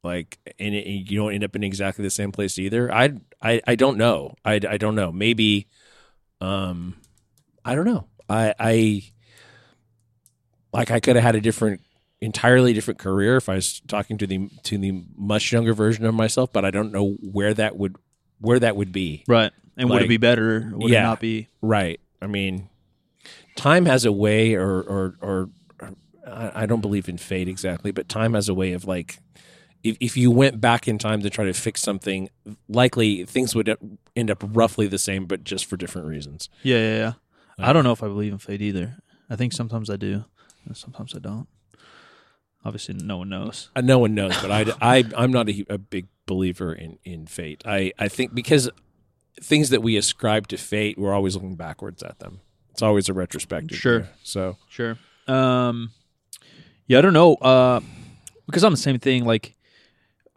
[0.04, 2.92] like, and, it, you don't end up in exactly the same place either.
[2.92, 4.34] I I I don't know.
[4.44, 5.10] I I don't know.
[5.12, 5.66] Maybe,
[6.40, 6.96] um,
[7.64, 8.06] I don't know.
[8.28, 9.02] I I
[10.72, 11.80] like I could have had a different
[12.20, 16.14] entirely different career if I was talking to the to the much younger version of
[16.14, 17.96] myself, but I don't know where that would
[18.40, 19.24] where that would be.
[19.26, 19.52] Right.
[19.76, 20.70] And would it be better?
[20.74, 21.00] Would Yeah.
[21.00, 21.46] it not be?
[21.62, 22.00] Right.
[22.20, 22.68] I mean,
[23.56, 25.50] time has a way, or or or,
[26.26, 29.18] I don't believe in fate exactly, but time has a way of like.
[29.84, 32.28] If, if you went back in time to try to fix something,
[32.68, 33.76] likely things would
[34.16, 36.48] end up roughly the same, but just for different reasons.
[36.62, 37.12] Yeah, yeah, yeah.
[37.58, 38.96] I don't know if I believe in fate either.
[39.30, 40.24] I think sometimes I do,
[40.64, 41.48] and sometimes I don't.
[42.64, 43.70] Obviously, no one knows.
[43.76, 47.26] Uh, no one knows, but I, I I'm not a, a big believer in in
[47.26, 47.62] fate.
[47.64, 48.68] I I think because
[49.40, 52.40] things that we ascribe to fate, we're always looking backwards at them.
[52.70, 53.76] It's always a retrospective.
[53.76, 54.08] Sure.
[54.22, 54.98] So Sure.
[55.26, 55.90] Um,
[56.86, 57.34] yeah, I don't know.
[57.34, 57.80] Uh,
[58.46, 59.24] because I'm the same thing.
[59.24, 59.54] Like,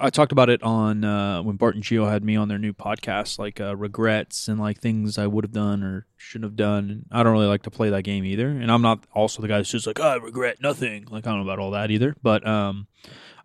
[0.02, 2.74] I talked about it on uh, when Bart and Geo had me on their new
[2.74, 6.90] podcast, like uh, regrets and like things I would have done or shouldn't have done.
[6.90, 8.48] And I don't really like to play that game either.
[8.50, 11.06] And I'm not also the guy that's just like, "Oh, I regret nothing.
[11.10, 12.16] Like, I don't know about all that either.
[12.24, 12.88] But um,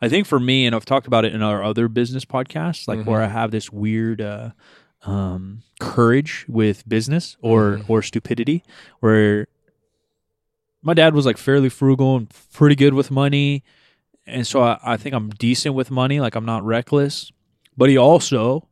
[0.00, 3.06] I think for me, and I've talked about it in our other business podcasts, like
[3.06, 4.50] where I have this weird uh,
[5.02, 8.64] um, courage with business or or stupidity,
[9.00, 9.46] where
[10.82, 13.64] my dad was like fairly frugal and pretty good with money,
[14.26, 16.20] and so I, I think I'm decent with money.
[16.20, 17.30] Like I'm not reckless,
[17.76, 18.68] but he also,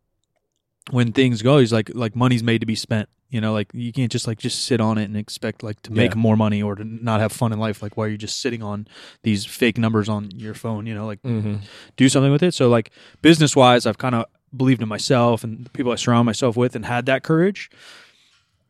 [0.91, 3.09] when things go, he's like like money's made to be spent.
[3.31, 5.93] You know, like you can't just like just sit on it and expect like to
[5.93, 6.19] make Yeah.
[6.21, 7.83] more money or to not have fun in life.
[7.83, 8.87] Like why are you just sitting on
[9.23, 10.87] these fake numbers on your phone?
[10.87, 11.21] You know, like
[11.97, 12.55] do something with it.
[12.55, 12.91] So like
[13.23, 16.77] business wise, I've kind of believed in myself and the people I surround myself with
[16.77, 17.71] and had that courage.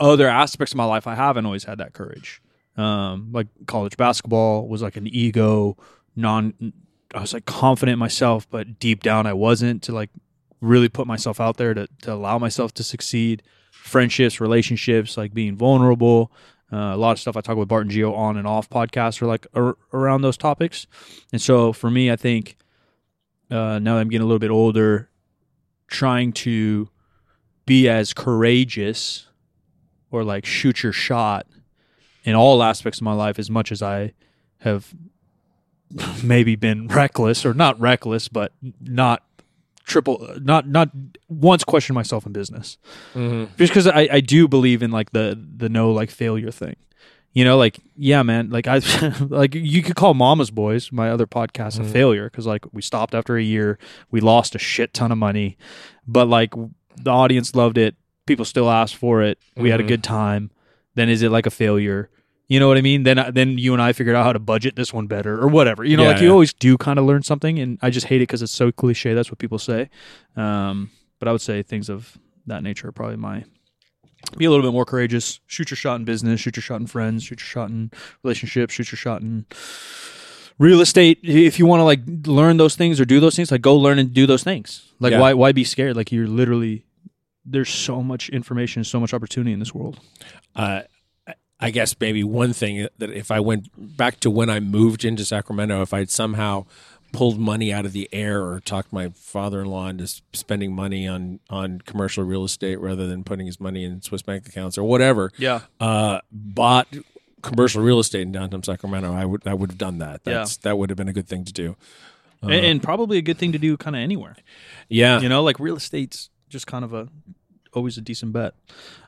[0.00, 2.40] Other aspects of my life, I haven't always had that courage.
[2.76, 5.76] Um, like college basketball was like an ego,
[6.16, 6.72] non.
[7.14, 10.11] I was like confident myself, but deep down I wasn't to like
[10.61, 13.42] really put myself out there to to allow myself to succeed.
[13.70, 16.33] Friendships, relationships, like being vulnerable.
[16.72, 19.20] Uh, a lot of stuff I talk with Bart and Geo on and off podcasts
[19.22, 20.87] are like ar- around those topics.
[21.33, 22.57] And so for me, I think
[23.50, 25.11] uh, now that I'm getting a little bit older,
[25.87, 26.88] trying to
[27.66, 29.29] be as courageous
[30.11, 31.46] or like shoot your shot
[32.24, 34.14] in all aspects of my life as much as I
[34.61, 34.94] have
[36.22, 39.22] maybe been reckless or not reckless, but not
[39.84, 40.90] triple, not not
[41.28, 42.78] once questioned myself in business
[43.14, 43.54] Mm-hmm.
[43.58, 46.76] just because I, I do believe in like the the no like failure thing
[47.34, 48.78] you know like yeah man like i
[49.28, 53.14] like you could call mama's boys my other podcast a failure because like we stopped
[53.14, 53.76] after a year
[54.10, 55.58] we lost a shit ton of money
[56.06, 56.54] but like
[56.96, 57.94] the audience loved it
[58.26, 59.88] people still asked for it we had a Mhm.
[59.88, 60.50] good time
[60.94, 62.08] then is it like a failure
[62.48, 64.76] you know what i mean then then you and i figured out how to budget
[64.76, 66.33] this one better or whatever you know Yeah, like you yeah.
[66.33, 69.14] always do kind of learn something and i just hate it because it's so cliche
[69.14, 69.88] that's what people say
[70.37, 73.44] um, but i would say things of that nature are probably my
[74.38, 75.38] be a little bit more courageous.
[75.46, 76.40] Shoot your shot in business.
[76.40, 77.22] Shoot your shot in friends.
[77.24, 77.90] Shoot your shot in
[78.22, 78.72] relationships.
[78.72, 79.44] Shoot your shot in
[80.59, 81.18] real estate.
[81.22, 83.98] If you want to like learn those things or do those things, like go learn
[83.98, 84.92] and do those things.
[84.98, 85.20] Like Yeah.
[85.20, 85.94] why why be scared?
[85.94, 86.87] Like you're literally
[87.44, 90.00] there's so much information, so much opportunity in this world.
[90.57, 90.83] uh,
[91.64, 95.24] I- guess maybe one thing that if I went back to when I moved into
[95.24, 96.66] Sacramento, if I'd somehow
[97.12, 101.81] pulled money out of the air or talked my father-in-law into spending money on on
[101.87, 105.61] commercial real estate rather than putting his money in Swiss bank accounts or whatever, Yeah.
[105.79, 106.88] uh, bought
[107.42, 110.22] commercial real estate in downtown Sacramento, I would I would have done that.
[110.27, 110.44] Yeah.
[110.62, 111.77] That would have been a good thing to do.
[112.42, 114.35] and, and probably a good thing to do kind of anywhere.
[114.88, 117.09] Yeah, You know, like real estate's just kind of a
[117.72, 118.55] always a decent bet.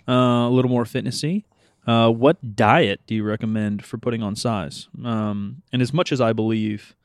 [0.08, 1.44] Uh, a little more fitnessy.
[1.86, 4.88] Uh, what diet do you recommend for putting on size?
[5.04, 6.96] Um, and as much as I believe,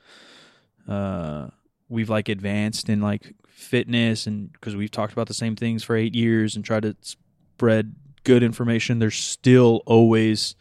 [0.88, 1.50] uh,
[1.88, 5.96] we've like advanced in like fitness, and because we've talked about the same things for
[5.96, 10.56] eight years and tried to spread good information, there's still always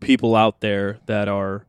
[0.00, 1.64] people out there that are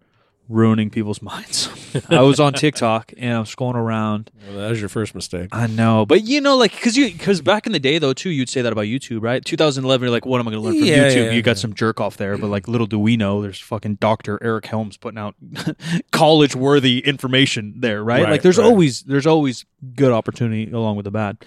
[0.50, 1.70] ruining people's minds.
[2.10, 5.50] I was on TikTok and I'm scrolling around Well, that was your first mistake.
[5.52, 8.30] I know, but you know, like, because you, because back in the day, though, too,
[8.30, 9.44] you'd say that about YouTube, right?
[9.44, 11.26] 2011, you're like, what am I going to learn from Yeah, YouTube?
[11.28, 11.62] yeah, you got yeah.
[11.62, 14.98] some jerk off there, but like, little do we know, there's fucking Doctor Eric Helms
[14.98, 15.36] putting out
[16.12, 18.24] college worthy information there, right?
[18.24, 18.66] Right, Like, there's right.
[18.66, 21.38] always there's always good opportunity along with the bad.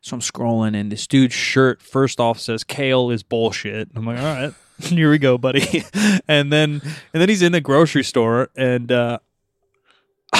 [0.00, 3.88] So I'm scrolling, and this dude's shirt first off says kale is bullshit.
[3.94, 4.52] I'm like, all right.
[4.88, 5.84] Here we go, buddy.
[6.28, 6.80] and then
[7.12, 9.18] and then he's in the grocery store and uh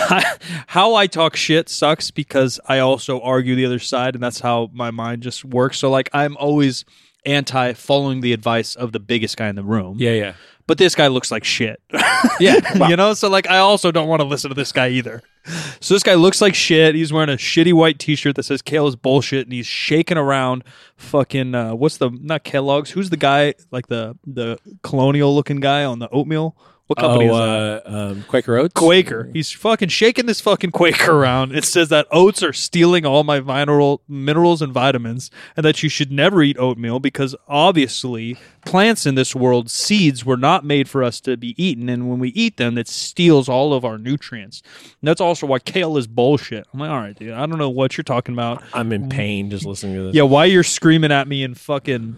[0.69, 4.71] how I talk shit sucks because I also argue the other side, and that's how
[4.73, 5.79] my mind just works.
[5.79, 6.85] So, like, I'm always
[7.27, 9.97] anti following the advice of the biggest guy in the room.
[9.99, 10.35] Yeah, yeah,
[10.67, 11.81] But this guy looks like shit.
[12.41, 12.89] yeah.
[12.89, 13.13] you know?
[13.13, 15.23] So, like, I also don't want to listen to this guy either.
[15.81, 16.95] So, this guy looks like shit.
[16.95, 20.17] He's wearing a shitty white t shirt that says Kale is bullshit, and he's shaking
[20.17, 20.63] around
[20.97, 25.85] fucking, uh, what's the, not Kellogg's, who's the guy, like the, the colonial looking guy
[25.85, 26.57] on the oatmeal?
[26.89, 27.91] What company oh, is that?
[27.91, 28.75] uh, um, Quaker Oats.
[28.75, 29.31] Quaker.
[29.33, 31.55] He's fucking shaking this fucking Quaker around.
[31.55, 35.89] It says that oats are stealing all my mineral minerals and vitamins, and that you
[35.89, 41.03] should never eat oatmeal because obviously plants in this world, seeds were not made for
[41.03, 44.63] us to be eaten, and when we eat them, it steals all of our nutrients.
[44.83, 46.67] And that's also why kale is bullshit.
[46.75, 48.63] I'm like, all right, dude, I don't know what you're talking about.
[48.75, 50.15] I'm in pain just listening to this.
[50.15, 52.17] Yeah, why you're screaming at me and fucking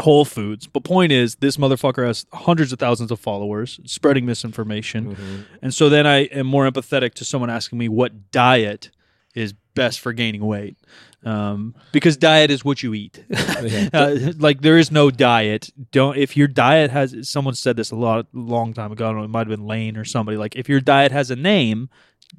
[0.00, 0.66] Whole Foods.
[0.66, 5.14] But point is, this motherfucker has hundreds of thousands of followers, spreading misinformation.
[5.14, 5.42] Mm-hmm.
[5.62, 8.90] And so then I am more empathetic to someone asking me what diet
[9.34, 10.76] is best for gaining weight.
[11.24, 13.24] Um, because diet is what you eat.
[13.92, 15.70] uh, like there is no diet.
[15.90, 19.06] Don't if your diet has someone said this a lot long time ago.
[19.06, 20.36] I don't know, it might have been Layne or somebody.
[20.36, 21.88] Like if your diet has a name,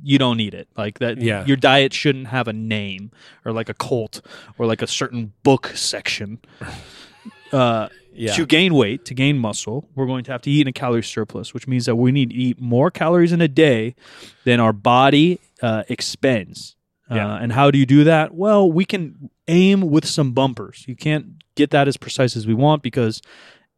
[0.03, 0.67] you don't need it.
[0.77, 1.19] Like that.
[1.19, 1.45] Yeah.
[1.45, 3.11] Your diet shouldn't have a name
[3.43, 4.21] or like a cult
[4.57, 6.39] or like a certain book section.
[7.51, 8.33] Uh, Yeah.
[8.35, 11.03] To gain weight, to gain muscle, we're going to have to eat in a calorie
[11.03, 13.93] surplus, which means that we need to eat more calories in a day
[14.45, 16.77] than our body uh, expends.
[17.11, 17.33] Yeah.
[17.33, 18.33] Uh, and how do you do that?
[18.33, 20.85] Well, we can aim with some bumpers.
[20.87, 23.21] You can't get that as precise as we want because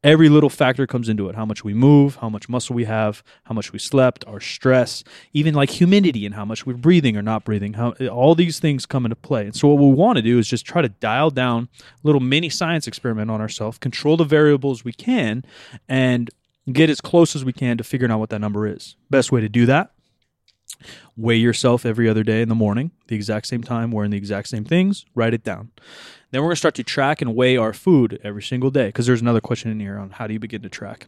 [0.04, 1.36] every little factor comes into it.
[1.36, 5.04] How much we move how much muscle we have how much we slept our stress
[5.34, 8.86] even like humidity and how much we're breathing or not breathing how all these things
[8.86, 9.46] come into play.
[9.46, 12.22] And so what we want to do is just try to dial down a little
[12.22, 15.44] mini science experiment on ourselves control the variables we can
[15.88, 16.30] and
[16.72, 18.96] get as close as we can to figuring out what that number is.
[19.10, 19.92] Best way to do that
[21.16, 24.48] weigh yourself every other day in the morning the exact same time wearing the exact
[24.48, 25.72] same things write it down
[26.32, 29.06] then we're going to start to track and weigh our food every single day because
[29.06, 31.08] there's another question in here on how do you begin to track.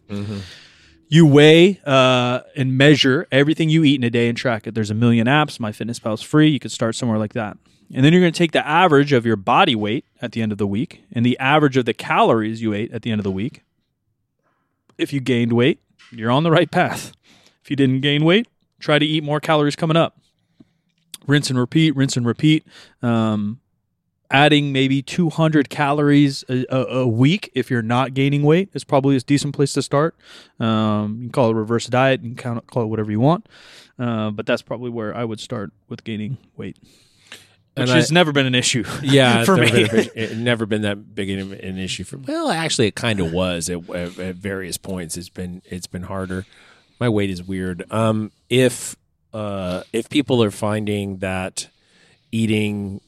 [1.09, 4.75] You weigh uh, and measure everything you eat in a day and track it.
[4.75, 5.57] There's a million apps.
[5.57, 6.49] MyFitnessPal is free.
[6.49, 7.57] You could start somewhere like that.
[7.93, 10.51] And then you're going to take the average of your body weight at the end
[10.51, 13.23] of the week and the average of the calories you ate at the end of
[13.23, 13.63] the week.
[14.99, 15.79] If you gained weight,
[16.11, 17.13] you're on the right path.
[17.63, 18.47] If you didn't gain weight,
[18.79, 20.19] try to eat more calories coming up.
[21.25, 22.65] Rinse and repeat, rinse and repeat.
[23.01, 23.59] Um,
[24.31, 29.15] adding maybe 200 calories a, a, a week if you're not gaining weight is probably
[29.15, 30.15] a decent place to start.
[30.59, 33.47] Um, you can call it reverse diet, and count, call it whatever you want,
[33.97, 37.39] uh, but that's probably where I would start with gaining weight, which
[37.75, 38.83] And has I- never been an issue.
[39.01, 39.71] Yeah, for me.
[39.71, 42.17] been, it never been that big an, an issue for.
[42.17, 45.17] Well, actually, it kind of was at, at, at various points.
[45.17, 46.45] It's been it's been harder.
[46.99, 47.91] My weight is weird.
[47.91, 48.95] Um, if
[49.33, 51.67] uh, if people are finding that
[52.31, 53.01] eating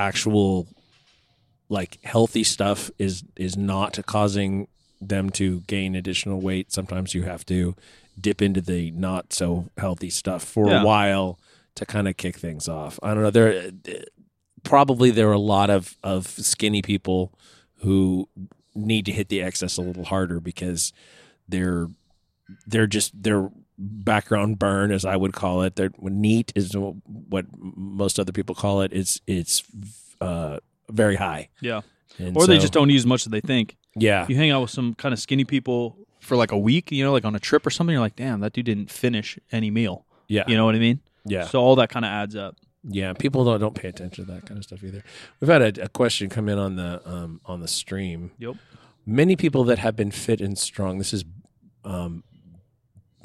[0.00, 0.66] actual
[1.68, 4.66] like healthy stuff is is not causing
[5.00, 7.74] them to gain additional weight, sometimes you have to
[8.20, 10.82] dip into the not so healthy stuff for Yeah.
[10.82, 11.38] a while
[11.76, 12.98] to kind of kick things off.
[13.02, 13.30] I don't know.
[13.30, 13.70] There
[14.62, 17.32] probably there are a lot of of skinny people
[17.82, 18.28] who
[18.74, 20.92] need to hit the excess a little harder because
[21.48, 21.88] they're
[22.66, 25.76] they're just their background burn as I would call it.
[25.76, 28.92] Their neat is what most other people call it.
[28.92, 29.62] It's it's
[30.20, 30.58] uh,
[30.90, 31.48] very high.
[31.60, 31.80] Yeah.
[32.18, 33.76] And Or they just don't eat as much as they think.
[33.96, 34.26] Yeah.
[34.28, 37.12] You hang out with some kind of skinny people for like a week, you know,
[37.12, 40.04] like on a trip or something, you're like, damn, that dude didn't finish any meal.
[40.28, 40.44] Yeah.
[40.46, 41.00] You know what I mean?
[41.24, 41.46] Yeah.
[41.46, 42.56] So all that kind of adds up.
[42.82, 45.04] Yeah, people don't don't pay attention to that kind of stuff either.
[45.38, 48.30] We've had a, a question come in on the um, on the stream.
[48.38, 48.56] Yep.
[49.04, 50.96] Many people that have been fit and strong.
[50.96, 51.24] This is,
[51.84, 52.22] um,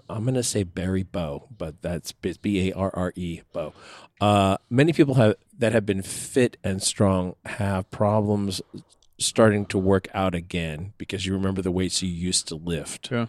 [0.09, 3.73] I'm going to say Barry Bow, but that's B A R R E Bow.
[4.21, 8.61] Uh, many people have that have been fit and strong have problems
[9.17, 13.11] starting to work out again because you remember the weights you used to lift.
[13.11, 13.27] Yeah.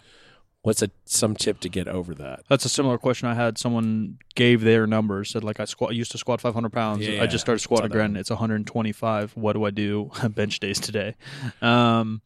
[0.61, 2.41] What's a some tip to get over that?
[2.49, 3.57] That's a similar question I had.
[3.57, 7.07] Someone gave their numbers, said like I squat, used to squat 500 pounds.
[7.07, 8.17] Yeah, I just started squatting again.
[8.17, 9.31] It's 125.
[9.37, 10.11] What do I do?
[10.29, 11.15] Bench days today.
[11.61, 12.21] Um,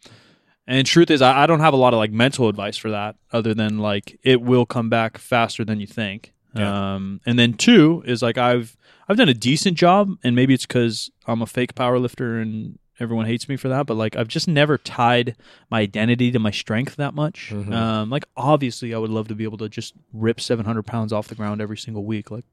[0.77, 3.15] and truth is, I, I don't have a lot of like mental advice for that,
[3.31, 6.33] other than like it will come back faster than you think.
[6.55, 6.95] Yeah.
[6.95, 8.75] Um, and then two is like I've
[9.07, 12.77] I've done a decent job, and maybe it's because I'm a fake power lifter and
[12.99, 13.85] everyone hates me for that.
[13.87, 15.35] But like I've just never tied
[15.69, 17.49] my identity to my strength that much.
[17.51, 17.73] Mhm.
[17.73, 21.27] Um, like obviously, I would love to be able to just rip 700 pounds off
[21.27, 22.29] the ground every single week.
[22.31, 22.45] Like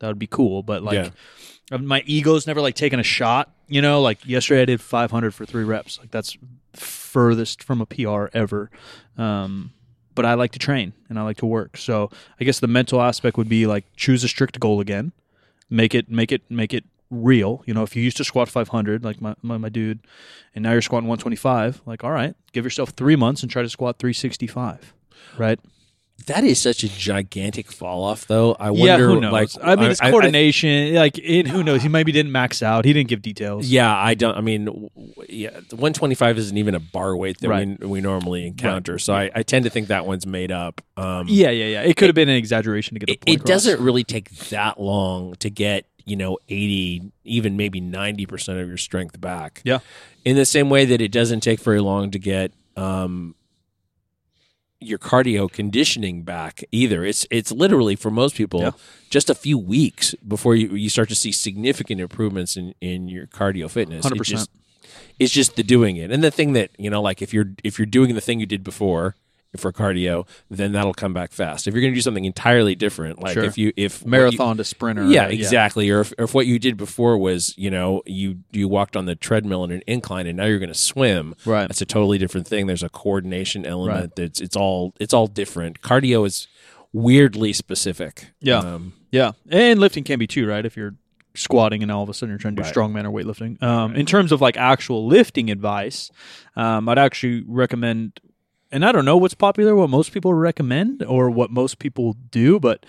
[0.00, 0.62] that would be cool.
[0.62, 1.12] But like
[1.70, 1.76] Yeah.
[1.78, 3.54] my ego's never like taken a shot.
[3.68, 5.98] You know, like yesterday I did 500 for three reps.
[5.98, 6.36] Like that's
[6.74, 8.70] furthest from a PR ever.
[9.16, 9.72] Um,
[10.14, 11.76] but I like to train and I like to work.
[11.76, 15.12] So I guess the mental aspect would be like choose a strict goal again,
[15.70, 17.62] make it make it make it real.
[17.66, 20.00] You know, if you used to squat 500 like my my, my dude,
[20.54, 23.68] and now you're squatting 125, like all right, give yourself three months and try to
[23.68, 24.94] squat 365.
[25.38, 25.58] Right.
[26.26, 28.54] That is such a gigantic fall off, though.
[28.60, 28.86] I wonder.
[28.86, 29.32] yeah, who knows?
[29.32, 30.94] Like, I mean, it's I- I- coordination.
[30.94, 31.82] like, it, who knows?
[31.82, 32.84] He maybe didn't max out.
[32.84, 33.66] He didn't give details.
[33.68, 34.36] Yeah, I don't.
[34.36, 37.66] I mean, w- w- yeah, 125 isn't even a bar weight that Right.
[37.80, 39.00] we, we normally encounter.
[39.00, 40.80] So I, I tend to think that one's made up.
[40.96, 41.82] Um, yeah, yeah, yeah.
[41.82, 44.30] It could have been an exaggeration to get the it, point it doesn't really take
[44.50, 49.60] that long to get you know 80, even maybe 90 percent of your strength back.
[49.64, 49.80] Yeah.
[50.24, 53.34] In the same way that it doesn't take very long to get um,
[54.84, 57.04] your cardio conditioning back either.
[57.04, 58.70] It's it's literally for most people Yeah.
[59.10, 63.26] just a few weeks before you, you start to see significant improvements in, in your
[63.26, 64.04] cardio fitness.
[64.04, 64.24] It 100%.
[64.24, 64.50] just-
[65.18, 66.10] it's just the doing it.
[66.10, 68.46] And the thing that, you know, like if you're if you're doing the thing you
[68.46, 69.14] did before
[69.56, 71.66] for cardio, then that'll come back fast.
[71.66, 73.44] If you're going to do something entirely different, like Sure.
[73.44, 75.04] if you if what you- marathon to sprinter.
[75.06, 75.90] yeah, exactly.
[75.90, 79.04] Or if, or if what you did before was, you know, you you walked on
[79.06, 81.34] the treadmill in an incline and now you're going to swim.
[81.44, 81.68] Right.
[81.68, 82.66] That's a totally different thing.
[82.66, 84.16] There's a coordination element.
[84.16, 85.82] That's it's all it's all different.
[85.82, 86.48] Cardio is
[86.92, 88.28] weirdly specific.
[88.40, 88.58] Yeah.
[88.58, 90.64] Um, Yeah, and lifting can be too, right?
[90.64, 90.94] If you're
[91.34, 92.74] squatting and all of a sudden you're trying to do Right.
[92.74, 93.62] strongman or weightlifting.
[93.62, 96.10] Um, In terms of like actual lifting advice,
[96.56, 98.20] um, I'd actually recommend,
[98.72, 102.58] and I don't know what's popular, what most people recommend, or what most people do,
[102.58, 102.84] but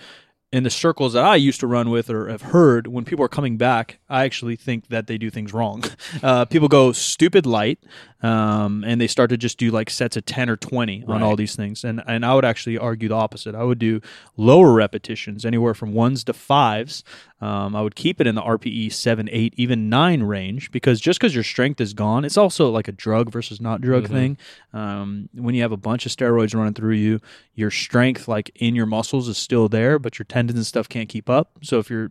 [0.54, 3.28] in the circles that I used to run with or have heard, when people are
[3.28, 5.84] coming back, I actually think that they do things wrong.
[6.22, 7.80] Uh, people go stupid light,
[8.24, 11.22] um, and they start to just do like sets of ten or twenty on Right.
[11.22, 11.84] all these things.
[11.84, 13.54] And and I would actually argue the opposite.
[13.54, 14.00] I would do
[14.36, 17.04] lower repetitions, anywhere from ones to fives.
[17.40, 21.18] Um, I would keep it in the RPE seven, eight, even nine range because just
[21.20, 24.08] because your strength is gone, it's also like a drug versus not drug Mhm.
[24.08, 24.38] thing.
[24.72, 27.20] Um, when you have a bunch of steroids running through you,
[27.54, 31.08] your strength, like in your muscles, is still there, but your tendons and stuff can't
[31.08, 31.50] keep up.
[31.62, 32.10] So if you're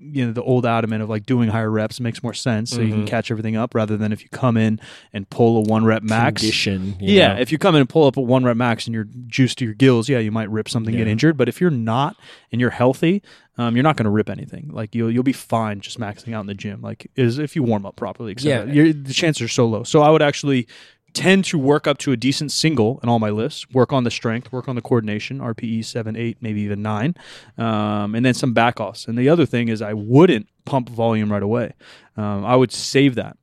[0.00, 2.92] you know the old adamant of like doing higher reps makes more sense so you
[2.92, 3.08] can Mhm.
[3.08, 4.80] catch everything up rather than if you come in
[5.12, 6.94] and pull a one rep max Condition.
[7.00, 7.40] yeah, know.
[7.40, 9.64] if you come in and pull up a one rep max and you're juiced to
[9.64, 11.36] your gills, yeah, you might rip something, get injured.
[11.36, 12.16] But if you're not
[12.52, 13.22] and you're healthy,
[13.58, 14.70] um, you're not going to rip anything.
[14.72, 16.80] Like you'll you'll be fine just maxing out in the gym.
[16.82, 18.34] Like is if you warm up properly.
[18.38, 18.64] Yeah.
[18.64, 19.82] The chances are so low.
[19.82, 20.66] So I would actually
[21.12, 24.10] tend to work up to a decent single in all my lists, Work on the
[24.10, 27.14] strength, work on the coordination, RPE seven, eight, maybe even nine,
[27.58, 29.06] um, and then some back offs.
[29.06, 31.74] And the other thing is I wouldn't pump volume right away.
[32.16, 33.36] Um, I would save that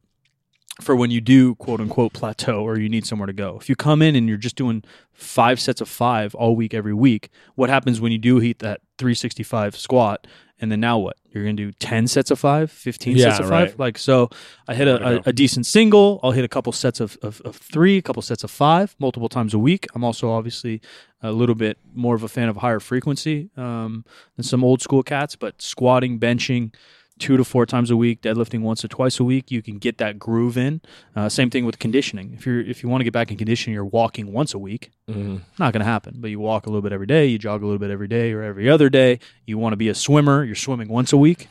[0.82, 3.58] for when you do quote unquote plateau or you need somewhere to go.
[3.60, 6.93] If you come in and you're just doing five sets of five all week, every
[6.93, 10.27] week, what happens when you do hit that 365 squat?
[10.60, 11.17] And then now what?
[11.32, 13.70] You're going to do 10 sets of five, 15 Yeah, sets of right.
[13.70, 13.80] five?
[13.80, 14.30] Like, so
[14.67, 16.20] I hit Way a, a, a decent single.
[16.24, 19.30] I'll hit a couple sets of, of, of three, a couple sets of five, multiple
[19.30, 19.86] times a week.
[19.93, 20.82] I'm also obviously
[21.22, 24.04] a little bit more of a fan of higher frequency um,
[24.36, 26.74] than some old school cats, but squatting, benching,
[27.19, 29.97] two to four times a week, deadlifting once or twice a week, you can get
[29.97, 30.82] that groove in.
[31.15, 32.34] Uh, same thing with conditioning.
[32.38, 34.91] If you're if you want to get back in conditioning, you're walking once a week.
[35.10, 35.41] Mhm.
[35.60, 36.15] Not going to happen.
[36.19, 38.32] But you walk a little bit every day, you jog a little bit every day
[38.34, 39.19] or every other day.
[39.45, 41.47] You want to be a swimmer, you're swimming once a week.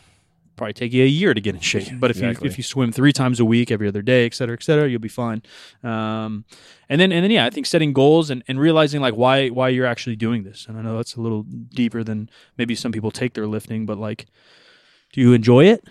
[0.56, 1.88] Probably take you a year to get in shape.
[2.00, 2.46] But if Exactly.
[2.46, 4.88] you if you swim three times a week, every other day, et cetera, et cetera,
[4.88, 5.42] you'll be fine.
[5.82, 6.46] Um,
[6.88, 9.68] and then and then yeah, I think setting goals and, and realizing like why why
[9.68, 10.64] you're actually doing this.
[10.66, 13.98] And I know that's a little deeper than maybe some people take their lifting, but
[13.98, 14.24] like,
[15.16, 15.82] do you enjoy it?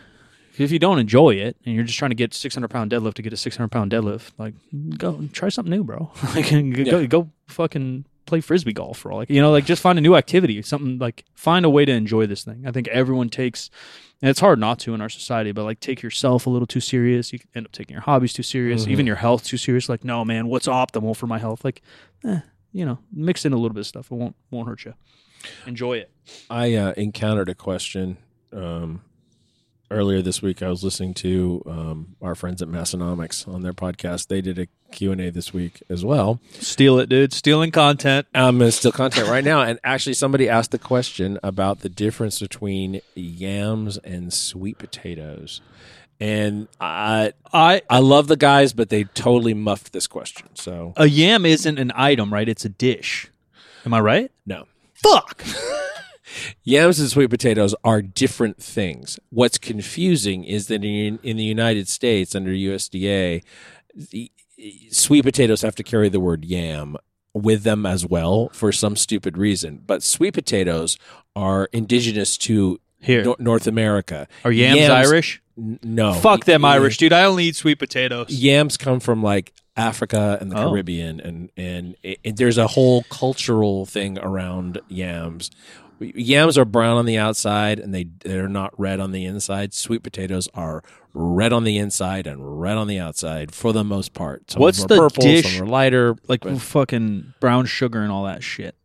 [0.60, 3.24] If you don't enjoy it and you're just trying to get 600 pound deadlift to
[3.24, 4.54] get a 600 pound deadlift, like
[5.00, 6.12] go try something new, bro.
[6.36, 6.50] like
[6.86, 10.02] go go fucking play frisbee golf for all like you know like just find a
[10.02, 12.66] new activity, something like find a way to enjoy this thing.
[12.68, 13.72] I think everyone takes
[14.22, 16.80] and it's hard not to in our society, but like take yourself a little too
[16.80, 17.34] serious.
[17.34, 18.90] You end up taking your hobbies too serious, Mhm.
[18.92, 19.90] even your health too serious.
[19.90, 21.66] Like, no, man, what's optimal for my health?
[21.66, 21.82] Like,
[22.24, 24.12] eh, you know, mix in a little bit of stuff.
[24.12, 24.94] It won't won't hurt you.
[25.66, 26.12] Enjoy it.
[26.50, 28.18] I uh, encountered a question
[28.54, 29.02] um,
[29.92, 30.62] earlier this week.
[30.62, 34.28] I was listening to um, our friends at Massenomics on their podcast.
[34.28, 36.40] They did a Q&A this week as well.
[36.54, 37.34] Steal it, dude.
[37.34, 38.28] Stealing content.
[38.34, 39.62] I'm uh, still content right now.
[39.62, 45.62] And actually, somebody asked the question about the difference between yams and sweet potatoes.
[46.20, 50.48] And I, I I love the guys, but they totally muffed this question.
[50.56, 52.48] So, a yam isn't an item, right?
[52.48, 53.30] It's a dish.
[53.86, 54.32] Am I right?
[54.46, 54.68] no.
[54.94, 55.44] Fuck.
[56.64, 59.20] Yams and sweet potatoes are different things.
[59.30, 63.44] What's confusing is that in, in the United States, under USDA,
[63.96, 64.32] the,
[64.92, 66.98] sweet potatoes have to carry the word yam
[67.34, 69.82] with them as well for some stupid reason.
[69.86, 70.98] But sweet potatoes
[71.36, 73.24] are indigenous to Here.
[73.24, 74.28] Nor- North America.
[74.44, 75.42] Are yams, Irish?
[75.58, 76.14] N- no.
[76.14, 77.14] Fuck them Irish, dude.
[77.14, 78.30] I only eat sweet potatoes.
[78.30, 80.70] Yams come from like Africa and the Oh.
[80.70, 85.52] Caribbean, and and it, it- there's a whole cultural thing around yams.
[86.00, 89.74] Yams are brown on the outside, and they they're not red on the inside.
[89.74, 90.84] Sweet potatoes are
[91.14, 94.52] red on the inside and red on the outside for the most part.
[94.52, 96.16] Some What's the purple, dish- Some are lighter.
[96.28, 98.76] Like but- fucking brown sugar and all that shit.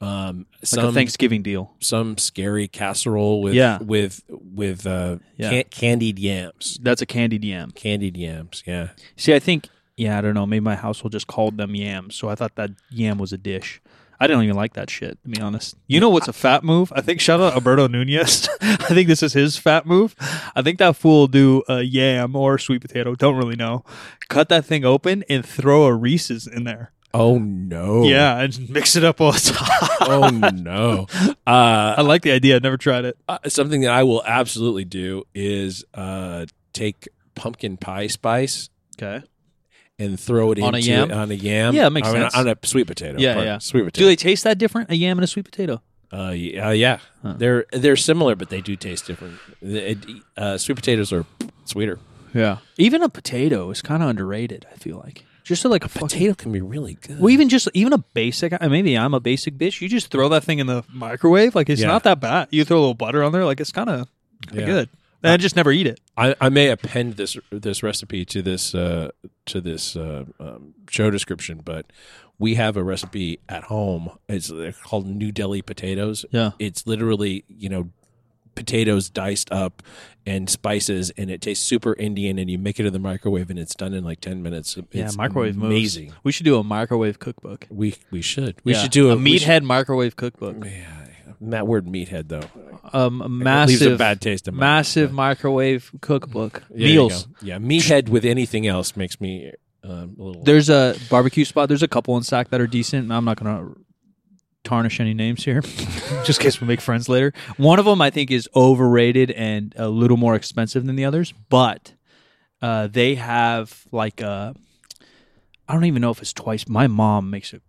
[0.00, 1.72] Um, like some a Thanksgiving deal.
[1.80, 3.78] some scary casserole with Yeah.
[3.82, 5.50] with with uh, Yeah.
[5.50, 6.78] can- candied yams.
[6.82, 7.72] That's a candied yam.
[7.72, 8.62] Candied yams.
[8.64, 8.90] Yeah.
[9.16, 10.46] See, I think yeah, I don't know.
[10.46, 13.80] Maybe my household just called them yams, so I thought that yam was a dish.
[14.20, 15.76] I didn't even like that shit, to be honest.
[15.86, 16.92] You know what's a fat move?
[16.94, 18.48] I think shout out Alberto Nunez.
[18.60, 20.16] I think this is his fat move.
[20.56, 23.14] I think that fool will do a yam or sweet potato.
[23.14, 23.84] Don't really know.
[24.28, 26.92] Cut that thing open and throw a Reese's in there.
[27.14, 28.02] Oh no.
[28.02, 29.88] Yeah, and mix it up all the time.
[30.00, 31.06] Oh no.
[31.46, 32.56] Uh, I like the idea.
[32.56, 33.16] I've never tried it.
[33.26, 36.44] uh, something that I will absolutely do is uh,
[36.74, 38.68] take pumpkin pie spice
[39.00, 39.24] Okay.
[39.98, 41.10] And throw it On a into yam?
[41.12, 41.74] on a yam.
[41.74, 42.34] Yeah, it makes I mean, sense.
[42.36, 43.18] On a sweet potato.
[43.18, 43.58] Yeah, yeah.
[43.58, 44.00] Sweet potato.
[44.02, 44.90] Do they taste that different?
[44.90, 45.82] A yam and a sweet potato?
[46.12, 46.98] Uh, yeah, yeah.
[47.22, 47.34] Huh.
[47.36, 49.38] They're they're similar, but they do taste different.
[49.60, 49.98] It-
[50.36, 51.24] uh, sweet potatoes are
[51.64, 51.98] sweeter.
[52.34, 52.58] Yeah.
[52.76, 54.66] Even a potato is kind of underrated.
[54.72, 57.18] I feel like just like a fucking Potato can be really good.
[57.20, 58.52] Well, even just even a basic.
[58.52, 59.80] uh, Maybe I'm a basic bitch.
[59.80, 61.54] You just throw that thing in the microwave.
[61.54, 61.86] Like it's Yeah.
[61.88, 62.48] not that bad.
[62.50, 63.44] You throw a little butter on there.
[63.46, 64.08] Like it's kind of
[64.52, 64.66] Yeah.
[64.66, 64.88] good.
[65.22, 66.00] And I just never eat it.
[66.16, 69.10] I, I may append this this recipe to this uh,
[69.46, 71.86] to this uh, um, show description, but
[72.38, 74.10] we have a recipe at home.
[74.28, 74.52] It's
[74.84, 76.24] called New Delhi potatoes.
[76.30, 76.52] Yeah.
[76.60, 77.90] It's literally you know
[78.54, 79.82] potatoes diced up
[80.26, 82.38] and spices, and it tastes super Indian.
[82.38, 84.76] And you make it in the microwave, and it's done in like ten minutes.
[84.76, 85.66] It's Yeah, microwave moves.
[85.66, 86.12] amazing.
[86.22, 87.66] We should do a microwave cookbook.
[87.70, 88.82] We we should we Yeah.
[88.82, 90.64] should do a, a should- meathead microwave cookbook.
[90.64, 90.97] Yeah,
[91.40, 92.42] that word meathead though
[92.92, 95.16] Um, a It leaves a massive, bad taste in my massive mouth.
[95.16, 96.62] microwave cookbook.
[96.70, 97.26] Yeah, there you Meals.
[97.26, 97.32] go.
[97.42, 99.52] Yeah, meathead with anything else makes me
[99.84, 100.42] um, a little.
[100.42, 101.68] There's a barbecue spot.
[101.68, 103.10] There's a couple in Sac that are decent.
[103.12, 103.72] I'm not gonna
[104.64, 105.60] tarnish any names here,
[106.24, 107.32] just in case we make friends later.
[107.56, 111.32] One of them I think is overrated and a little more expensive than the others,
[111.48, 111.94] but
[112.60, 114.54] uh, they have like a.
[115.68, 116.66] I don't even know if it's twice.
[116.66, 117.60] My mom makes a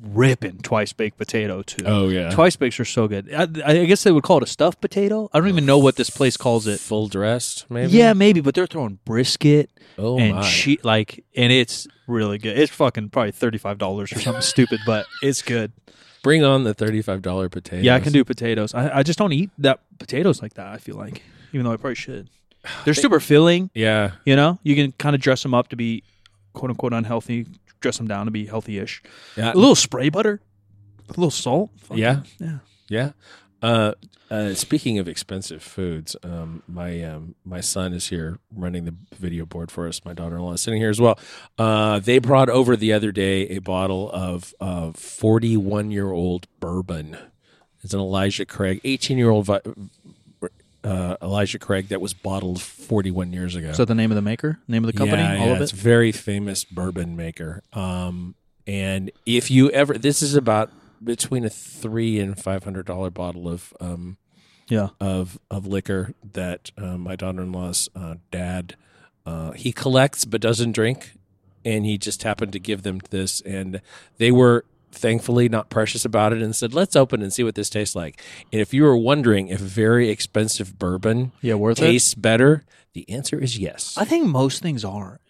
[0.00, 1.84] ripping twice baked potato too.
[1.84, 3.32] Oh yeah, Twice bakes are so good.
[3.34, 5.28] I, I guess they would call it a stuffed potato.
[5.32, 6.78] I don't even know what this place calls it.
[6.78, 7.92] full dressed maybe.
[7.92, 12.56] Yeah, maybe, but they're throwing brisket Oh and she like, and it's really good.
[12.56, 15.72] It's fucking probably thirty five dollars or something stupid, but it's good.
[16.22, 17.84] Bring on the thirty-five dollar potatoes.
[17.84, 18.74] Yeah, I can do potatoes.
[18.74, 20.66] I, I just don't eat that potatoes like that.
[20.66, 22.28] I feel like, even though I probably should.
[22.84, 23.70] They're super filling.
[23.72, 26.02] Yeah, You know, you can kind of dress them up to be
[26.52, 27.46] quote unquote unhealthy.
[27.80, 29.02] Dress them down to be healthy-ish.
[29.36, 30.40] yeah, A little spray butter,
[31.08, 31.70] a little salt.
[31.82, 32.22] Fucking- Yeah.
[32.40, 32.58] yeah.
[32.88, 33.10] yeah.
[33.62, 33.92] Uh,
[34.30, 39.46] uh, speaking of expensive foods, um, my um, my son is here running the video
[39.46, 40.04] board for us.
[40.04, 41.18] My daughter-in-law is sitting here as well.
[41.56, 47.16] Uh, they brought over the other day a bottle of of forty-one-year-old bourbon.
[47.82, 49.60] It's an Elijah Craig, eighteen-year-old vi-
[50.84, 53.72] uh, Elijah Craig that was bottled forty-one years ago.
[53.72, 54.58] So the name of the maker?
[54.68, 55.22] Name of the company?
[55.22, 55.72] Yeah, All yeah, of it.
[55.72, 57.62] a very famous bourbon maker.
[57.72, 58.34] Um,
[58.66, 60.70] and if you ever, this is about
[61.02, 64.16] between a three and five hundred dollar bottle of um
[64.68, 64.88] Yeah.
[65.00, 68.76] of of liquor that uh, my daughter in law's uh, dad
[69.26, 71.12] uh, he collects but doesn't drink,
[71.64, 73.80] and he just happened to give them this, and
[74.16, 77.70] they were thankfully not precious about it and said let's open and see what this
[77.70, 78.22] tastes like
[78.52, 81.82] and if you were wondering if very expensive bourbon Yeah, worth it.
[81.82, 82.64] tastes better
[82.94, 85.20] the answer is yes I think most things are.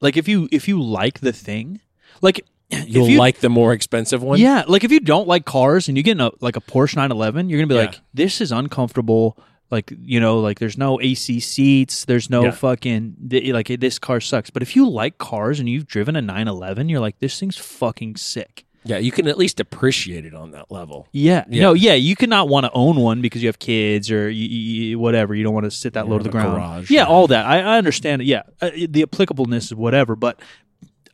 [0.00, 1.80] Like if you if you like the thing,
[2.22, 4.38] like You'll you, like the more expensive one.
[4.38, 6.96] yeah, like if you don't like cars and you get in a like a Porsche
[6.96, 7.80] 911, you're gonna be Yeah.
[7.90, 9.38] like, this is uncomfortable.
[9.70, 12.50] Like you know, like there's no AC seats, there's no Yeah.
[12.52, 14.50] fucking th- like this car sucks.
[14.50, 18.16] But if you like cars and you've driven a 911, you're like, this thing's fucking
[18.16, 18.64] sick.
[18.86, 21.08] Yeah, you can at least appreciate it on that level.
[21.12, 21.44] Yeah.
[21.48, 21.62] Yeah.
[21.62, 24.98] No, yeah, you cannot want to own one because you have kids or you, you,
[24.98, 25.34] whatever.
[25.34, 26.54] You don't want to sit that You low to the ground.
[26.54, 27.06] garage, yeah, yeah.
[27.06, 27.46] all that.
[27.46, 28.26] I, I understand it.
[28.26, 28.42] Yeah.
[28.60, 30.38] Uh, the applicableness is whatever, but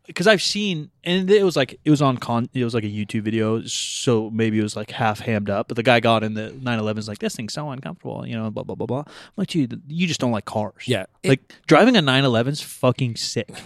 [0.07, 2.89] because I've seen, and it was like, it was on con, it was like a
[2.89, 3.63] YouTube video.
[3.63, 6.99] So maybe it was like half hammed up, but the guy got in the 911
[6.99, 9.05] is like, this thing's so uncomfortable, you know, blah, blah, blah, blah.
[9.07, 10.83] I'm like, dude, you just don't like cars.
[10.87, 13.49] Yeah, it- Like driving a 911's fucking sick.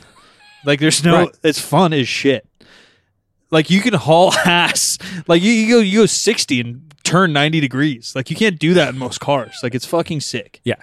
[0.67, 1.29] Like there's no, Right.
[1.43, 2.47] it's fun as shit.
[3.55, 4.99] Like you can haul ass.
[5.27, 8.13] Like you, you go you go 60 and turn 90 degrees.
[8.15, 9.61] Like you can't do that in most cars.
[9.63, 10.61] Like it's fucking sick.
[10.65, 10.75] yeah,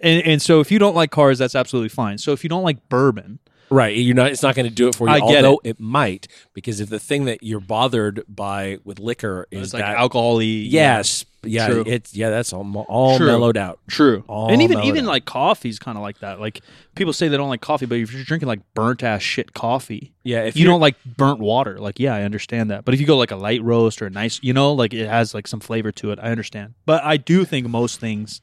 [0.00, 2.18] And and so if you don't like cars, that's absolutely fine.
[2.18, 3.38] So if you don't like bourbon,
[3.70, 3.96] right.
[3.96, 4.30] You're not.
[4.30, 5.14] It's not going to do it for you.
[5.14, 5.78] I get although it.
[5.80, 9.96] might, because if the thing that you're bothered by with liquor is it's like that,
[9.96, 10.44] alcohol-y.
[10.44, 11.84] yes, yeah, True.
[11.86, 13.26] it's yeah, that's all all True.
[13.26, 13.78] mellowed out.
[13.88, 14.24] True.
[14.28, 15.08] All and even even out.
[15.08, 16.40] like coffee's kind of like that.
[16.40, 16.60] Like
[16.94, 20.12] people say they don't like coffee, but if you're drinking like burnt ass shit coffee,
[20.22, 21.78] Yeah, if you don't like burnt water.
[21.78, 22.84] Like, yeah, I understand that.
[22.84, 25.06] But if you go like a light roast or a nice, you know, like it
[25.08, 26.74] has like some flavor to it, I understand.
[26.86, 28.40] But I do think most things,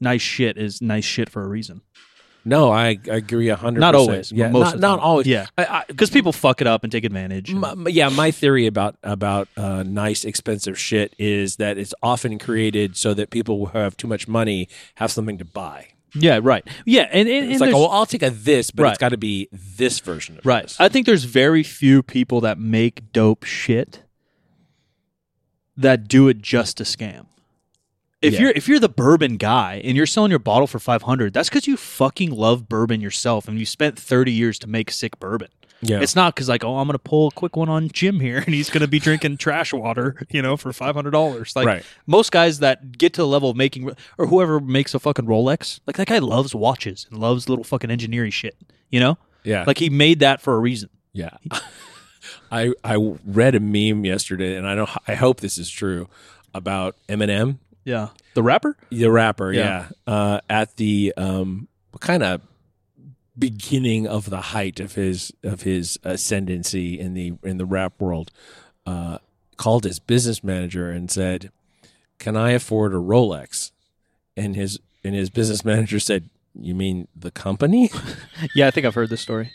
[0.00, 1.82] nice shit is nice shit for a reason.
[2.44, 3.80] No, I, I agree a hundred.
[3.80, 4.10] Not percent.
[4.10, 5.26] always, but Yeah, most not, of the not always.
[5.26, 5.46] Yeah.
[5.58, 7.52] I, I, Because people fuck it up and take advantage.
[7.52, 12.38] my, my- yeah, my theory about about uh, nice expensive shit is that it's often
[12.38, 15.88] created so that people who have too much money have something to buy.
[16.14, 16.66] yeah, right.
[16.86, 18.90] Yeah, and, and, and It's like, oh, well, I'll take a this, but Right.
[18.90, 20.44] it's got to be this version of it.
[20.48, 20.62] Right.
[20.64, 20.80] this.
[20.80, 24.02] I think there's very few people that make dope shit
[25.76, 27.26] that do it just to scam.
[28.22, 28.40] If Yeah.
[28.40, 31.66] you're if you're the bourbon guy and you're selling your bottle for 500, that's cuz
[31.66, 35.48] you fucking love bourbon yourself and you spent 30 years to make sick bourbon.
[35.82, 38.20] Yeah, It's not cuz like, "Oh, I'm going to pull a quick one on Jim
[38.20, 41.82] here and he's going to be drinking trash water, you know, for $500." Like Right.
[42.06, 45.80] most guys that get to the level of making or whoever makes a fucking Rolex,
[45.86, 48.56] like that guy loves watches and loves little fucking engineering shit,
[48.90, 49.16] you know?
[49.42, 50.90] yeah, Like he made that for a reason.
[51.14, 51.30] yeah.
[52.52, 54.90] I I read a meme yesterday, and I don't.
[55.08, 56.08] I hope this is true
[56.52, 57.56] about Eminem.
[57.84, 58.08] Yeah.
[58.34, 58.76] The rapper?
[58.90, 59.88] the rapper, Yeah.
[60.06, 61.68] yeah, Uh, at the um,
[62.00, 62.42] kind of
[63.38, 68.30] beginning of the height of his of his ascendancy in the in the rap world,
[68.86, 69.18] uh,
[69.56, 71.50] called his business manager and said,
[72.18, 73.70] "Can I afford a Rolex?"
[74.36, 77.90] And his and his business manager said, "You mean the company?
[78.54, 79.52] Yeah, I think I've heard this story.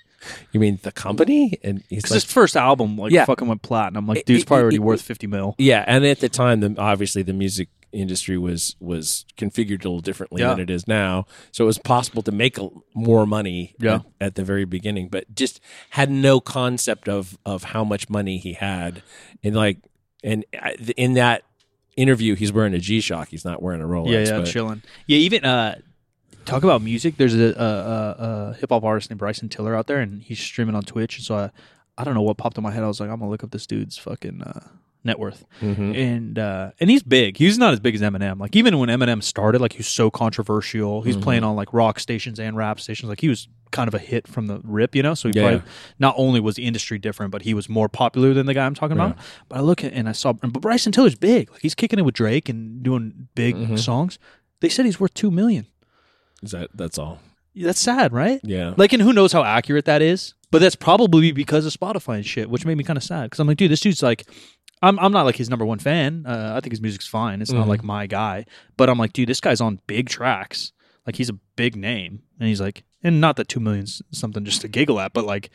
[0.51, 3.25] You mean the company?" And he's like, his first album, like, Yeah.
[3.25, 4.03] fucking went platinum.
[4.03, 5.55] I'm like, dude's it- probably already it- worth 50 mil.
[5.57, 9.99] Yeah, and at the time, the, obviously the music industry was was configured a little
[10.01, 10.49] differently Yeah.
[10.49, 11.25] than it is now.
[11.51, 13.95] So it was possible to make a, more money Yeah.
[13.95, 15.59] at, at the very beginning, but just
[15.91, 19.01] had no concept of of how much money he had,
[19.43, 19.77] and like,
[20.23, 20.45] and
[20.97, 21.43] in that
[21.95, 23.29] interview, he's wearing a G Shock.
[23.29, 24.11] He's not wearing a Rolex.
[24.11, 24.81] yeah, yeah, but- chilling.
[25.07, 25.79] Yeah, even uh,
[26.45, 27.17] talk about music.
[27.17, 30.39] There's a, a, a, a hip hop artist named Bryson Tiller out there, and he's
[30.39, 31.21] streaming on Twitch.
[31.23, 31.51] So I,
[31.97, 32.83] I don't know what popped in my head.
[32.83, 34.67] I was like, I'm gonna look up this dude's fucking uh,
[35.05, 35.95] net worth, Mhm.
[35.95, 37.37] and uh, and he's big.
[37.37, 38.39] He's not as big as Eminem.
[38.39, 41.01] Like even when Eminem started, like he was so controversial.
[41.03, 41.21] He's Mhm.
[41.21, 43.07] playing on like rock stations and rap stations.
[43.09, 45.13] Like he was kind of a hit from the rip, you know.
[45.13, 45.47] So he Yeah.
[45.49, 45.67] probably
[45.99, 48.75] not only was the industry different, but he was more popular than the guy I'm
[48.75, 49.17] talking about.
[49.49, 51.51] But I look at and I saw, but Bryson Tiller's big.
[51.51, 53.79] Like he's kicking it with Drake and doing big Mhm.
[53.79, 54.17] songs.
[54.61, 55.67] They said he's worth two million.
[56.41, 57.19] Is that that's all?
[57.55, 58.41] That's sad, right?
[58.43, 58.73] Yeah.
[58.75, 60.33] Like, and who knows how accurate that is?
[60.51, 63.23] But that's probably because of Spotify and shit, which made me kind of sad.
[63.25, 64.25] Because I'm like, dude, this dude's like,
[64.81, 66.25] I'm I'm not like his number one fan.
[66.27, 67.41] Uh, I think his music's fine.
[67.41, 67.69] It's not Mhm.
[67.69, 68.45] like my guy.
[68.77, 70.71] But I'm like, dude, this guy's on big tracks.
[71.05, 74.61] Like he's a big name, and he's like, and not that two million's something just
[74.61, 75.49] to giggle at, but like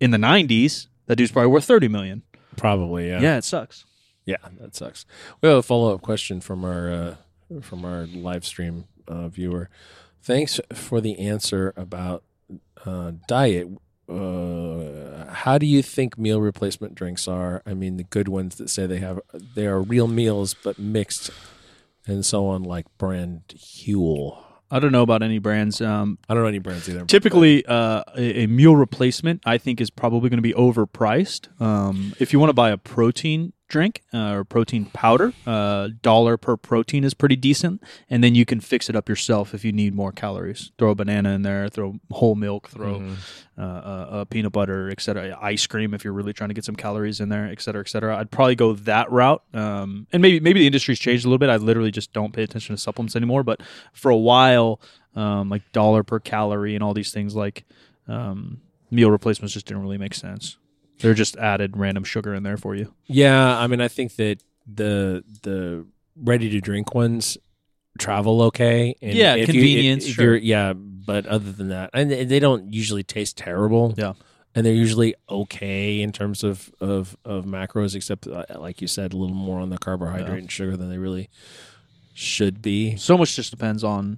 [0.00, 2.22] in the '90s, that dude's probably worth thirty million.
[2.56, 3.08] Probably.
[3.08, 3.20] Yeah.
[3.20, 3.84] Yeah, it sucks.
[4.26, 5.06] Yeah, that sucks.
[5.40, 9.70] We have a follow up question from our uh, from our live stream uh, viewer.
[10.22, 12.24] Thanks for the answer about
[12.84, 13.68] uh, diet.
[14.08, 17.62] Uh, how do you think meal replacement drinks are?
[17.66, 19.20] I mean, the good ones that say they have
[19.54, 21.30] they are real meals but mixed
[22.06, 24.42] and so on, like brand Huel.
[24.70, 25.80] I don't know about any brands.
[25.80, 27.04] Um, I don't know any brands either.
[27.04, 31.60] typically, uh, a, a meal replacement I think is probably going to be overpriced.
[31.60, 36.36] Um, if you want to buy a protein drink uh, or protein powder, uh, dollar
[36.36, 39.72] per protein is pretty decent, and then you can fix it up yourself if you
[39.72, 40.72] need more calories.
[40.78, 43.02] Throw a banana in there, throw whole milk, throw
[43.58, 45.36] uh, uh, peanut butter, etc.
[45.40, 48.16] Ice cream if you're really trying to get some calories in there, etc., etc.
[48.16, 49.42] I'd probably go that route.
[49.52, 51.50] Um, and maybe maybe the industry's changed a little bit.
[51.50, 53.42] I literally just don't pay attention to supplements anymore.
[53.42, 53.60] But
[53.92, 54.80] for a while,
[55.14, 57.64] um, like dollar per calorie and all these things like
[58.06, 58.60] um,
[58.90, 60.58] meal replacements just didn't really make sense.
[61.00, 62.92] They're just added random sugar in there for you.
[63.06, 65.86] Yeah, I mean, I think that the the
[66.16, 67.36] ready to drink ones
[67.98, 68.94] travel okay.
[69.02, 70.24] And Yeah, if you- convenience, if sure.
[70.36, 73.94] you're- yeah, but other than that, and they they don't usually taste terrible.
[73.96, 74.14] Yeah.
[74.54, 79.12] and they're usually okay in terms of of of macros, except uh, like you said,
[79.12, 80.34] a little more on the carbohydrate Yeah.
[80.38, 81.28] and sugar than they really
[82.14, 82.96] should be.
[82.96, 84.16] So much just depends on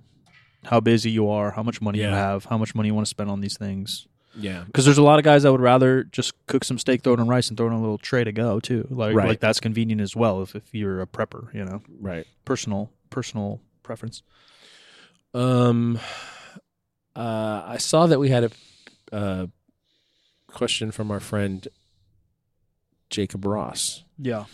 [0.65, 3.11] how busy you are, how much money you have, how much money you want to
[3.11, 4.07] spend on these things.
[4.41, 7.15] Yeah, Because there's a lot of guys that would rather just cook some steak, throw
[7.15, 8.87] it in rice, and throw it in a little tray to go too.
[8.89, 9.29] Like, Right.
[9.29, 12.25] like that's convenient as well if, if you're a prepper, you know, right.
[12.45, 14.23] personal personal preference.
[15.35, 15.99] Um,
[17.17, 18.51] uh, I saw that we had a
[19.13, 19.47] uh,
[20.47, 21.67] question from our friend
[23.11, 24.05] Jacob Ross.
[24.19, 24.45] Yeah.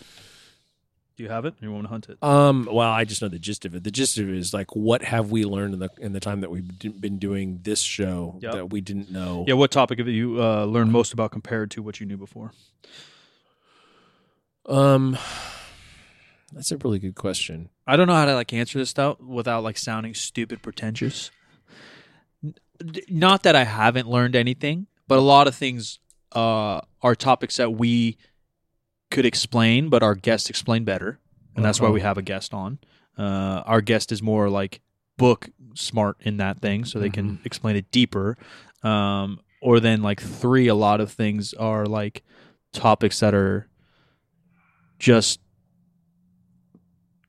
[1.17, 1.55] Do you have it?
[1.61, 2.19] You want to hunt it?
[2.23, 3.85] Um, well, I just know the gist of it.
[3.85, 6.41] The gist of it is like, what have we learned in the in the time
[6.41, 8.53] that we've d- been doing this show Yep.
[8.53, 9.45] that we didn't know?
[9.47, 9.55] Yeah.
[9.55, 12.51] What topic have you uh, learned most about compared to what you knew before?
[14.67, 15.17] Um,
[16.53, 17.69] that's a really good question.
[17.87, 21.31] I don't know how to like answer this stuff without like sounding stupid pretentious.
[23.09, 26.01] Not that I haven't learned anything, but a lot of things
[26.33, 28.19] uh, are topics that we
[29.11, 31.19] could explain, but our guests explain better,
[31.57, 31.95] and that's why Uh-huh.
[31.95, 32.79] we have a guest on.
[33.17, 34.81] Uh, our guest is more like
[35.17, 37.47] book smart in that thing, so they can Mm-hmm.
[37.47, 38.37] explain it deeper.
[38.83, 42.23] Um, or then like three, a lot of things are like
[42.73, 43.69] topics that are
[44.99, 45.41] just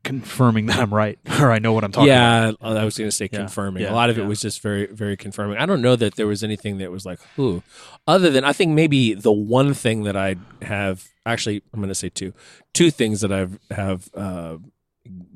[0.06, 2.58] confirming that I'm right or I know what I'm talking about.
[2.62, 3.84] yeah, I was going to say Yeah, confirming.
[3.84, 5.58] yeah, a lot of it was just very, very confirming.
[5.58, 7.62] I don't know that there was anything that was like, who,
[8.08, 11.96] other than I think maybe the one thing that I have actually, I'm going to
[11.96, 12.34] say two,
[12.74, 14.58] two things that I've have uh,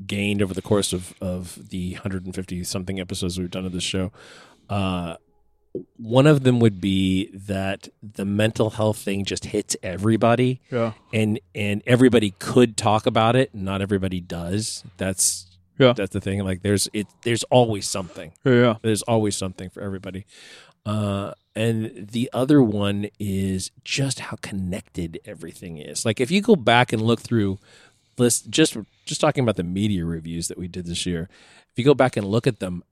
[0.05, 4.11] gained over the course of of the 150 something episodes we've done of this show.
[4.70, 5.15] Uh,
[5.97, 10.61] one of them would be that the mental health thing just hits everybody.
[10.72, 10.93] Yeah.
[11.13, 13.53] and and everybody could talk about it.
[13.53, 14.84] Not everybody does.
[14.97, 15.45] That's
[15.78, 15.93] Yeah.
[15.93, 16.39] that's the thing.
[16.43, 18.34] Like there's it there's always something.
[18.43, 18.76] Yeah.
[18.82, 20.26] there's always something for everybody.
[20.86, 26.05] Uh and the other one is just how connected everything is.
[26.05, 27.59] Like if you go back and look through
[28.17, 31.30] list just just talking about the media reviews that we did this year
[31.72, 32.84] if you go back and look at them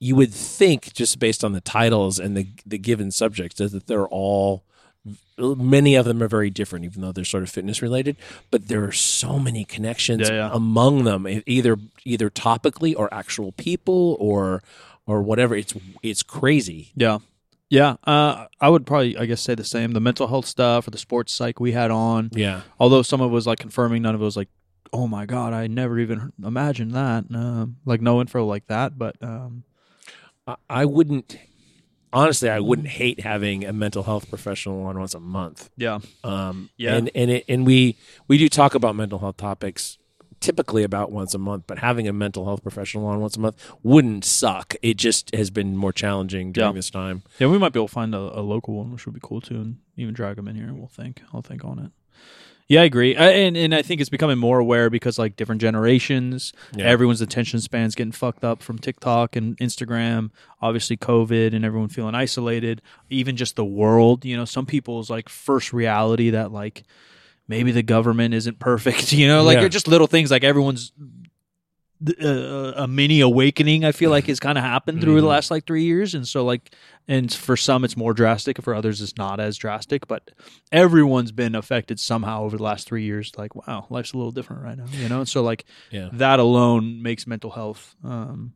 [0.00, 4.06] you would think just based on the titles and the the given subjects that they're
[4.08, 4.64] all
[5.38, 8.16] many of them are very different even though they're sort of fitness related
[8.50, 10.50] but there are so many connections Yeah, yeah.
[10.52, 14.62] among them either either topically or actual people or
[15.06, 17.18] or whatever it's it's crazy Yeah.
[17.70, 17.96] Yeah.
[18.04, 19.92] Uh, I would probably, I guess, say the same.
[19.92, 23.30] The mental health stuff or the sports psych we had on, yeah although some of
[23.30, 24.48] it was like confirming, none of it was like,
[24.92, 27.24] oh my God, I never even imagined that.
[27.34, 28.96] Um, like no info like that.
[28.96, 29.64] But um,
[30.68, 31.38] I, wouldn't
[32.12, 35.98] honestly i wouldn't hate having a mental health professional on once a month yeah.
[36.22, 36.94] um Yeah.
[36.96, 37.96] and and it, and we
[38.28, 39.98] we do talk about mental health topics
[40.40, 43.56] typically about once a month but having a mental health professional on once a month
[43.82, 46.74] wouldn't suck it just has been more challenging during Yeah.
[46.76, 47.46] this time Yeah.
[47.48, 49.56] We might be able to find a, a local one, which would be cool too,
[49.56, 51.22] and even drag them in here and we'll think.
[51.32, 51.90] I'll think on it.
[52.66, 53.14] Yeah, I agree.
[53.14, 56.86] I, and, and I think it's becoming more aware because like different generations, Yeah.
[56.86, 60.30] everyone's attention spans getting fucked up from TikTok and Instagram.
[60.62, 62.80] Obviously, COVID and everyone feeling isolated.
[63.10, 66.84] Even just the world, you know, some people's like first reality that like
[67.48, 69.12] maybe the government isn't perfect.
[69.24, 69.68] You know, like Yeah.
[69.68, 70.90] just little things like everyone's
[72.22, 73.84] uh, a mini awakening.
[73.84, 75.30] I feel like has kind of happened through the Mhm.
[75.30, 76.74] last like three years, and so like,
[77.08, 80.06] and for some it's more drastic, for others it's not as drastic.
[80.06, 80.30] But
[80.72, 83.32] everyone's been affected somehow over the last three years.
[83.36, 85.20] Like, wow, life's a little different right now, you know.
[85.20, 88.54] And so like yeah that alone makes mental health, um,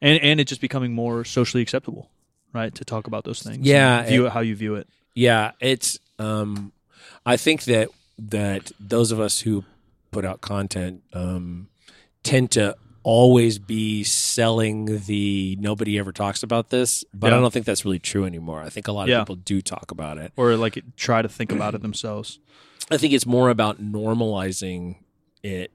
[0.00, 2.10] and and it's just becoming more socially acceptable,
[2.52, 3.66] right, to talk about those things.
[3.66, 4.88] Yeah, view it how you view it.
[5.14, 5.98] Yeah, it's.
[6.18, 6.72] Um,
[7.24, 9.64] I think that that those of us who
[10.10, 11.68] put out content um,
[12.28, 17.64] tend to always be selling the nobody ever talks about this, but I don't think
[17.64, 18.60] that's really true anymore.
[18.60, 19.20] I think a lot of Yeah.
[19.20, 20.32] people do talk about it.
[20.36, 22.38] Or like try to think about it themselves.
[22.90, 24.96] I think it's more about normalizing
[25.42, 25.70] it.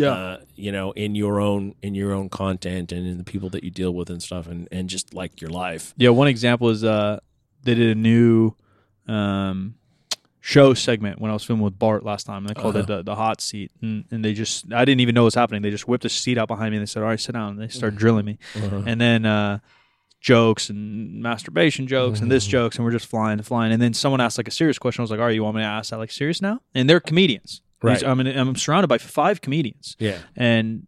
[0.00, 3.64] Uh, you know, in your own in your own content and in the people that
[3.64, 5.92] you deal with and stuff, and and just like your life.
[5.96, 7.18] Yeah, one example is uh
[7.64, 8.52] they did a new
[9.08, 9.74] um
[10.48, 12.44] show segment when I was filming with Bart last time.
[12.46, 12.96] They called it Uh-huh.
[12.98, 15.60] the, the hot seat, and, and they just I didn't even know what was happening.
[15.62, 17.50] They just whipped a seat out behind me and they said, "All right, sit down."
[17.52, 19.58] And they started drilling me, and then uh,
[20.20, 22.50] jokes and masturbation jokes and this Mhm.
[22.50, 23.72] jokes, and we're just flying, flying.
[23.72, 25.02] And then someone asked like a serious question.
[25.02, 26.88] I was like, "All right, you want me to ask that like serious now?" And
[26.88, 27.60] they're comedians.
[27.82, 28.02] Right.
[28.02, 30.18] I'm I'm surrounded by five comedians, Yeah.
[30.34, 30.86] and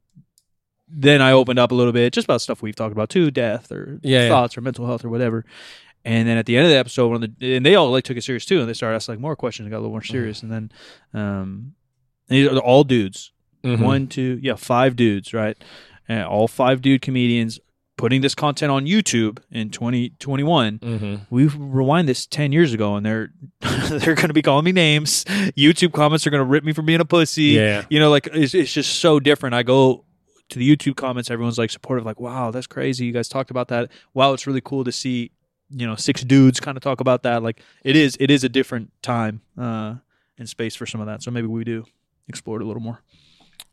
[0.88, 3.70] then I opened up a little bit just about stuff we've talked about too, death
[3.70, 4.28] or Yeah, yeah.
[4.28, 5.44] thoughts or mental health or whatever.
[6.05, 8.05] And then at the end of the episode, one of the and they all like
[8.05, 9.90] took it serious too, and they started asking like more questions, and got a little
[9.92, 10.42] more serious.
[10.42, 10.72] And then,
[11.12, 11.74] um,
[12.28, 13.32] and these are all dudes,
[13.64, 13.80] Mhm.
[13.80, 15.57] one, two, yeah, five dudes, right?
[16.09, 17.61] And all five dude comedians
[17.98, 20.78] putting this content on YouTube in 2021.
[20.78, 21.20] Mhm.
[21.28, 23.30] We rewind this 10 years ago, and they're
[23.90, 25.24] they're going to be calling me names.
[25.57, 27.84] YouTube comments are going to rip me for being a pussy Yeah.
[27.90, 29.55] you know, like it's, it's just so different.
[29.55, 30.05] I go
[30.48, 33.05] to the YouTube comments, everyone's like supportive, like, wow, that's crazy.
[33.05, 33.90] You guys talked about that.
[34.14, 35.30] Wow, it's really cool to see,
[35.70, 37.42] you know, six dudes kind of talk about that.
[37.42, 39.96] Like it is, it is a different time uh,
[40.38, 41.22] and space for some of that.
[41.22, 41.84] So maybe we do
[42.28, 43.00] explore it a little more.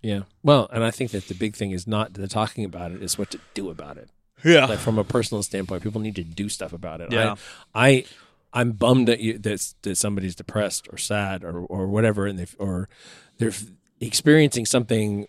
[0.01, 0.21] Yeah.
[0.43, 3.17] Well, and I think that the big thing is not the talking about it; is
[3.17, 4.09] what to do about it.
[4.43, 4.65] Yeah.
[4.65, 7.11] Like from a personal standpoint, people need to do stuff about it.
[7.11, 7.35] Yeah.
[7.73, 8.05] I, I
[8.53, 12.47] I'm bummed that you that that somebody's depressed or sad or or whatever, and they
[12.57, 12.89] or
[13.37, 13.53] they're
[13.99, 15.27] experiencing something.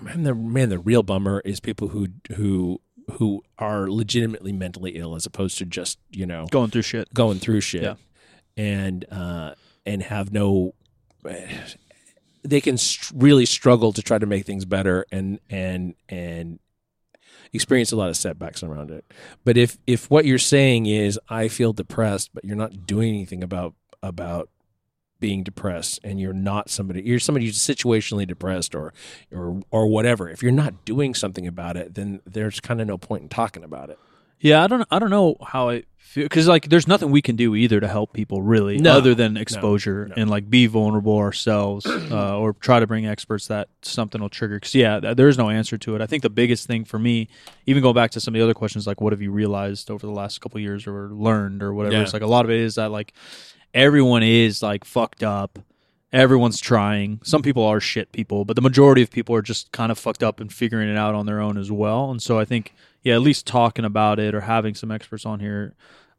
[0.00, 2.80] Man, the man, the real bummer is people who who
[3.12, 7.12] who are legitimately mentally ill, as opposed to just you know Going through shit.
[7.14, 7.94] going through shit Yeah.
[8.56, 9.54] and uh,
[9.84, 10.74] and have no
[12.42, 16.58] they can str- really struggle to try to make things better and and and
[17.52, 19.04] experience a lot of setbacks around it
[19.44, 23.42] but if if what you're saying is i feel depressed but you're not doing anything
[23.42, 24.48] about about
[25.20, 28.92] being depressed and you're not somebody you're somebody who's situationally depressed or
[29.32, 32.98] or or whatever if you're not doing something about it then there's kind of no
[32.98, 33.98] point in talking about it
[34.40, 37.34] Yeah, I don't I don't know how I feel because like there's nothing we can
[37.36, 38.92] do either to help people really No.
[38.98, 40.14] other than exposure no.
[40.18, 44.56] and like be vulnerable ourselves uh, or try to bring experts that something will trigger.
[44.56, 46.02] Because yeah, there is no answer to it.
[46.02, 47.28] I think the biggest thing for me,
[47.64, 50.06] even going back to some of the other questions, like what have you realized over
[50.06, 52.02] the last couple of years or learned or whatever, Yeah.
[52.02, 53.14] it's like a lot of it is that like
[53.76, 55.58] everyone is like fucked up.
[56.12, 57.20] Everyone's trying.
[57.22, 60.22] Some people are shit people, but the majority of people are just kind of fucked
[60.22, 62.10] up and figuring it out on their own as well.
[62.10, 65.40] And so I think, yeah, at least talking about it or having some experts on
[65.40, 65.74] here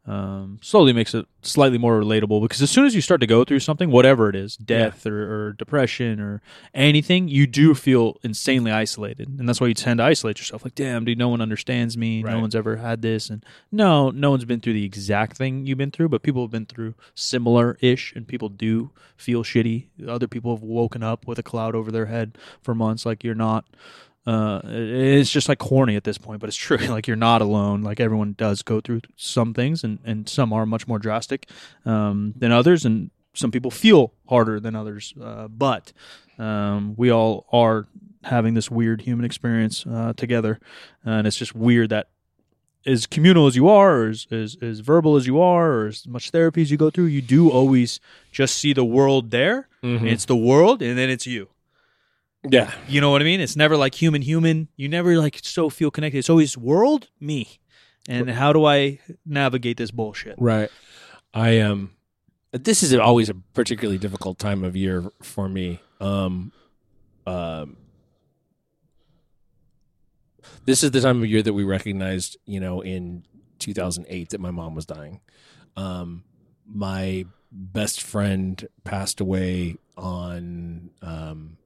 [0.08, 3.44] um, slowly makes it slightly more relatable because as soon as you start to go
[3.44, 6.42] through something, whatever it is, death or, or depression or
[6.74, 9.28] anything, you do feel insanely isolated.
[9.28, 10.64] And that's why you tend to isolate yourself.
[10.64, 12.24] Like, damn, dude, no one understands me.
[12.24, 13.30] No one's ever had this.
[13.30, 16.52] And no, no one's been through the exact thing you've been through, but people have
[16.52, 19.88] been through similar ish and people do feel shitty.
[20.08, 23.06] Other people have woken up with a cloud over their head for months.
[23.06, 23.66] Like, you're not.
[24.28, 26.78] Uh, it's just like corny at this point, but it's true.
[26.90, 27.82] Like you're not alone.
[27.82, 31.50] Like everyone does go through some things, and and some are much more drastic
[31.86, 35.14] um, than others, and some people feel harder than others.
[35.22, 35.94] Uh, but
[36.38, 37.88] um, we all are
[38.24, 40.60] having this weird human experience uh, together,
[41.06, 42.10] and it's just weird that
[42.86, 46.06] as communal as you are, or as, as as verbal as you are, or as
[46.06, 48.00] much therapy as you go through, you do always
[48.32, 49.68] just see the world there.
[50.06, 51.48] It's the world, and then it's you.
[52.52, 53.40] Yeah You know what I mean?
[53.42, 54.68] It's never like human, human.
[54.76, 56.20] You never like so feel connected.
[56.20, 57.60] It's always world, me.
[58.08, 60.36] And how do I navigate this bullshit?
[60.38, 60.70] Right.
[61.34, 61.92] I um
[62.52, 65.82] this is always a particularly difficult time of year for me.
[66.00, 66.52] Um
[67.26, 67.78] um
[70.66, 73.24] this is the time of year that we recognized, you know, in
[73.60, 75.20] 2008 that my mom was dying.
[75.76, 76.24] Um
[76.66, 81.58] my best friend passed away on um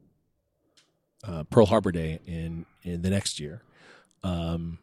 [1.28, 3.62] uh, Pearl Harbor Day in in the next year.
[4.24, 4.80] Um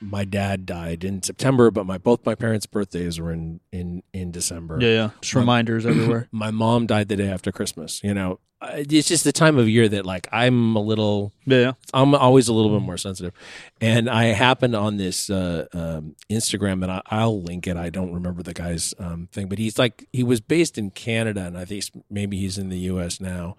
[0.00, 4.30] my dad died in September, but my both my parents' birthdays were in in in
[4.32, 4.78] December.
[4.80, 5.10] Yeah, yeah.
[5.20, 6.28] Just reminders everywhere.
[6.32, 8.02] My mom died the day after Christmas.
[8.02, 11.72] You know, it's just the time of year that like I'm a little, Yeah.
[11.94, 13.32] I'm always a little bit more sensitive.
[13.80, 17.76] And I happened on this uh, um, Instagram, and I, I'll link it.
[17.76, 21.44] I don't remember the guy's um, thing, but he's like he was based in Canada,
[21.44, 23.20] and I think maybe he's in the U.S.
[23.20, 23.56] now.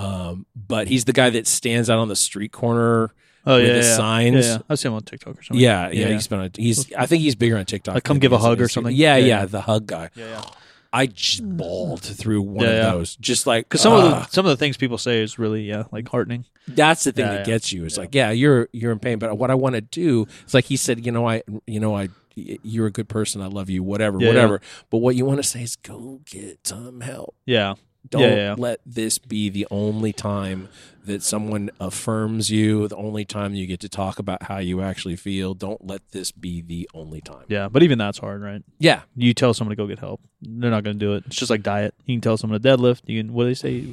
[0.00, 3.12] Um, but he's the guy that stands out on the street corner.
[3.46, 3.96] Oh, With yeah, the yeah.
[3.96, 4.46] signs.
[4.46, 4.58] Yeah, yeah.
[4.68, 5.62] I've seen him on TikTok or something.
[5.62, 6.12] Yeah, yeah, Yeah.
[6.12, 6.40] he's been.
[6.40, 6.92] On, he's.
[6.92, 7.94] I think he's bigger on TikTok.
[7.94, 8.94] Like, come give a hug or something?
[8.94, 10.10] Yeah, Yeah, the hug guy.
[10.14, 10.42] yeah, yeah.
[10.92, 13.14] I just bawled through one of those.
[13.16, 14.20] Just like Because some of ah.
[14.20, 16.46] the some of the things people say is really yeah like heartening.
[16.66, 17.84] that's the thing that gets you.
[17.84, 20.64] It's like, yeah, you're you're in pain, but what I want to do, it's like
[20.64, 23.40] he said, you know, I, you know, I, you're a good person.
[23.40, 23.82] I love you.
[23.84, 24.60] Whatever, whatever.
[24.90, 27.36] But what you want to say is, go get some help.
[27.46, 27.74] Yeah,
[28.08, 28.54] Don't Yeah, yeah.
[28.58, 30.68] let this be the only time
[31.04, 32.88] that someone affirms you.
[32.88, 35.54] The only time you get to talk about how you actually feel.
[35.54, 37.44] Don't let this be the only time.
[37.48, 37.68] yeah.
[37.68, 38.62] But even that's hard, right?
[38.78, 41.24] Yeah, You tell someone to go get help, they're not going to do it.
[41.26, 41.94] It's just like diet.
[42.06, 43.02] You can tell someone to deadlift.
[43.06, 43.86] You can what do they say?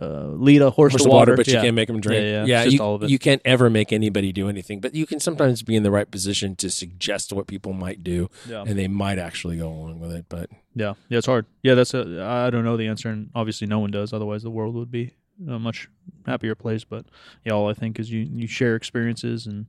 [0.00, 2.22] Uh, lead a horse, horse to water, water, but you can't make them drink.
[2.22, 2.62] Yeah, yeah.
[2.64, 3.10] Just you, all of it.
[3.10, 6.08] you can't ever make anybody do anything, but you can sometimes be in the right
[6.08, 8.62] position to suggest what people might do, Yeah.
[8.64, 10.26] and they might actually go along with it.
[10.28, 11.46] But Yeah, yeah, it's hard.
[11.64, 12.22] Yeah, that's a.
[12.22, 14.12] I don't know the answer, and obviously no one does.
[14.12, 15.14] Otherwise, the world would be
[15.48, 15.88] a much
[16.24, 16.84] happier place.
[16.84, 17.06] But
[17.44, 19.66] yeah, all I think is you you share experiences and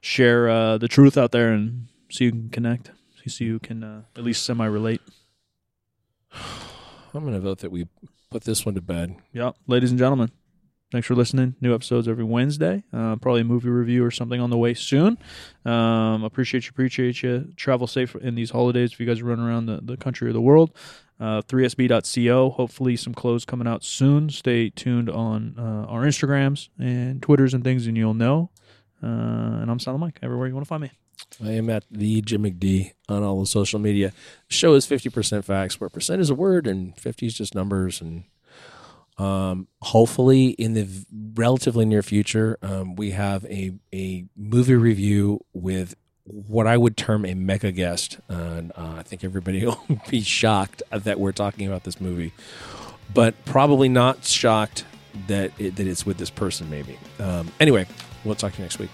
[0.00, 2.92] share uh, the truth out there, and so you can connect,
[3.26, 5.00] so you can uh, at least semi relate.
[7.12, 7.88] I'm going to vote that we
[8.30, 9.16] put this one to bed.
[9.32, 10.30] Yeah, ladies and gentlemen,
[10.92, 11.56] thanks for listening.
[11.60, 12.84] New episodes every Wednesday.
[12.92, 15.18] Uh, probably a movie review or something on the way soon.
[15.64, 17.52] Um, appreciate you, appreciate you.
[17.56, 20.40] Travel safe in these holidays if you guys running around the, the country or the
[20.40, 20.72] world.
[21.20, 22.50] Uh, 3sb.co.
[22.50, 24.30] Hopefully, some clothes coming out soon.
[24.30, 28.50] Stay tuned on uh, our Instagrams and Twitters and things, and you'll know.
[29.02, 30.18] Uh, and I'm Silent Mike.
[30.22, 30.92] Everywhere you want to find me.
[31.44, 34.12] I am at the Jim McD on all the social media.
[34.48, 38.00] The show is 50% facts, where percent is a word and 50 is just numbers.
[38.00, 38.24] And
[39.18, 40.88] um, hopefully, in the
[41.34, 45.94] relatively near future, um, we have a, a movie review with
[46.24, 48.18] what I would term a mega guest.
[48.28, 52.32] And uh, I think everybody will be shocked that we're talking about this movie,
[53.12, 54.84] but probably not shocked
[55.26, 56.98] that it, that it's with this person, maybe.
[57.18, 57.86] Um, anyway,
[58.24, 58.90] we'll talk to you next week.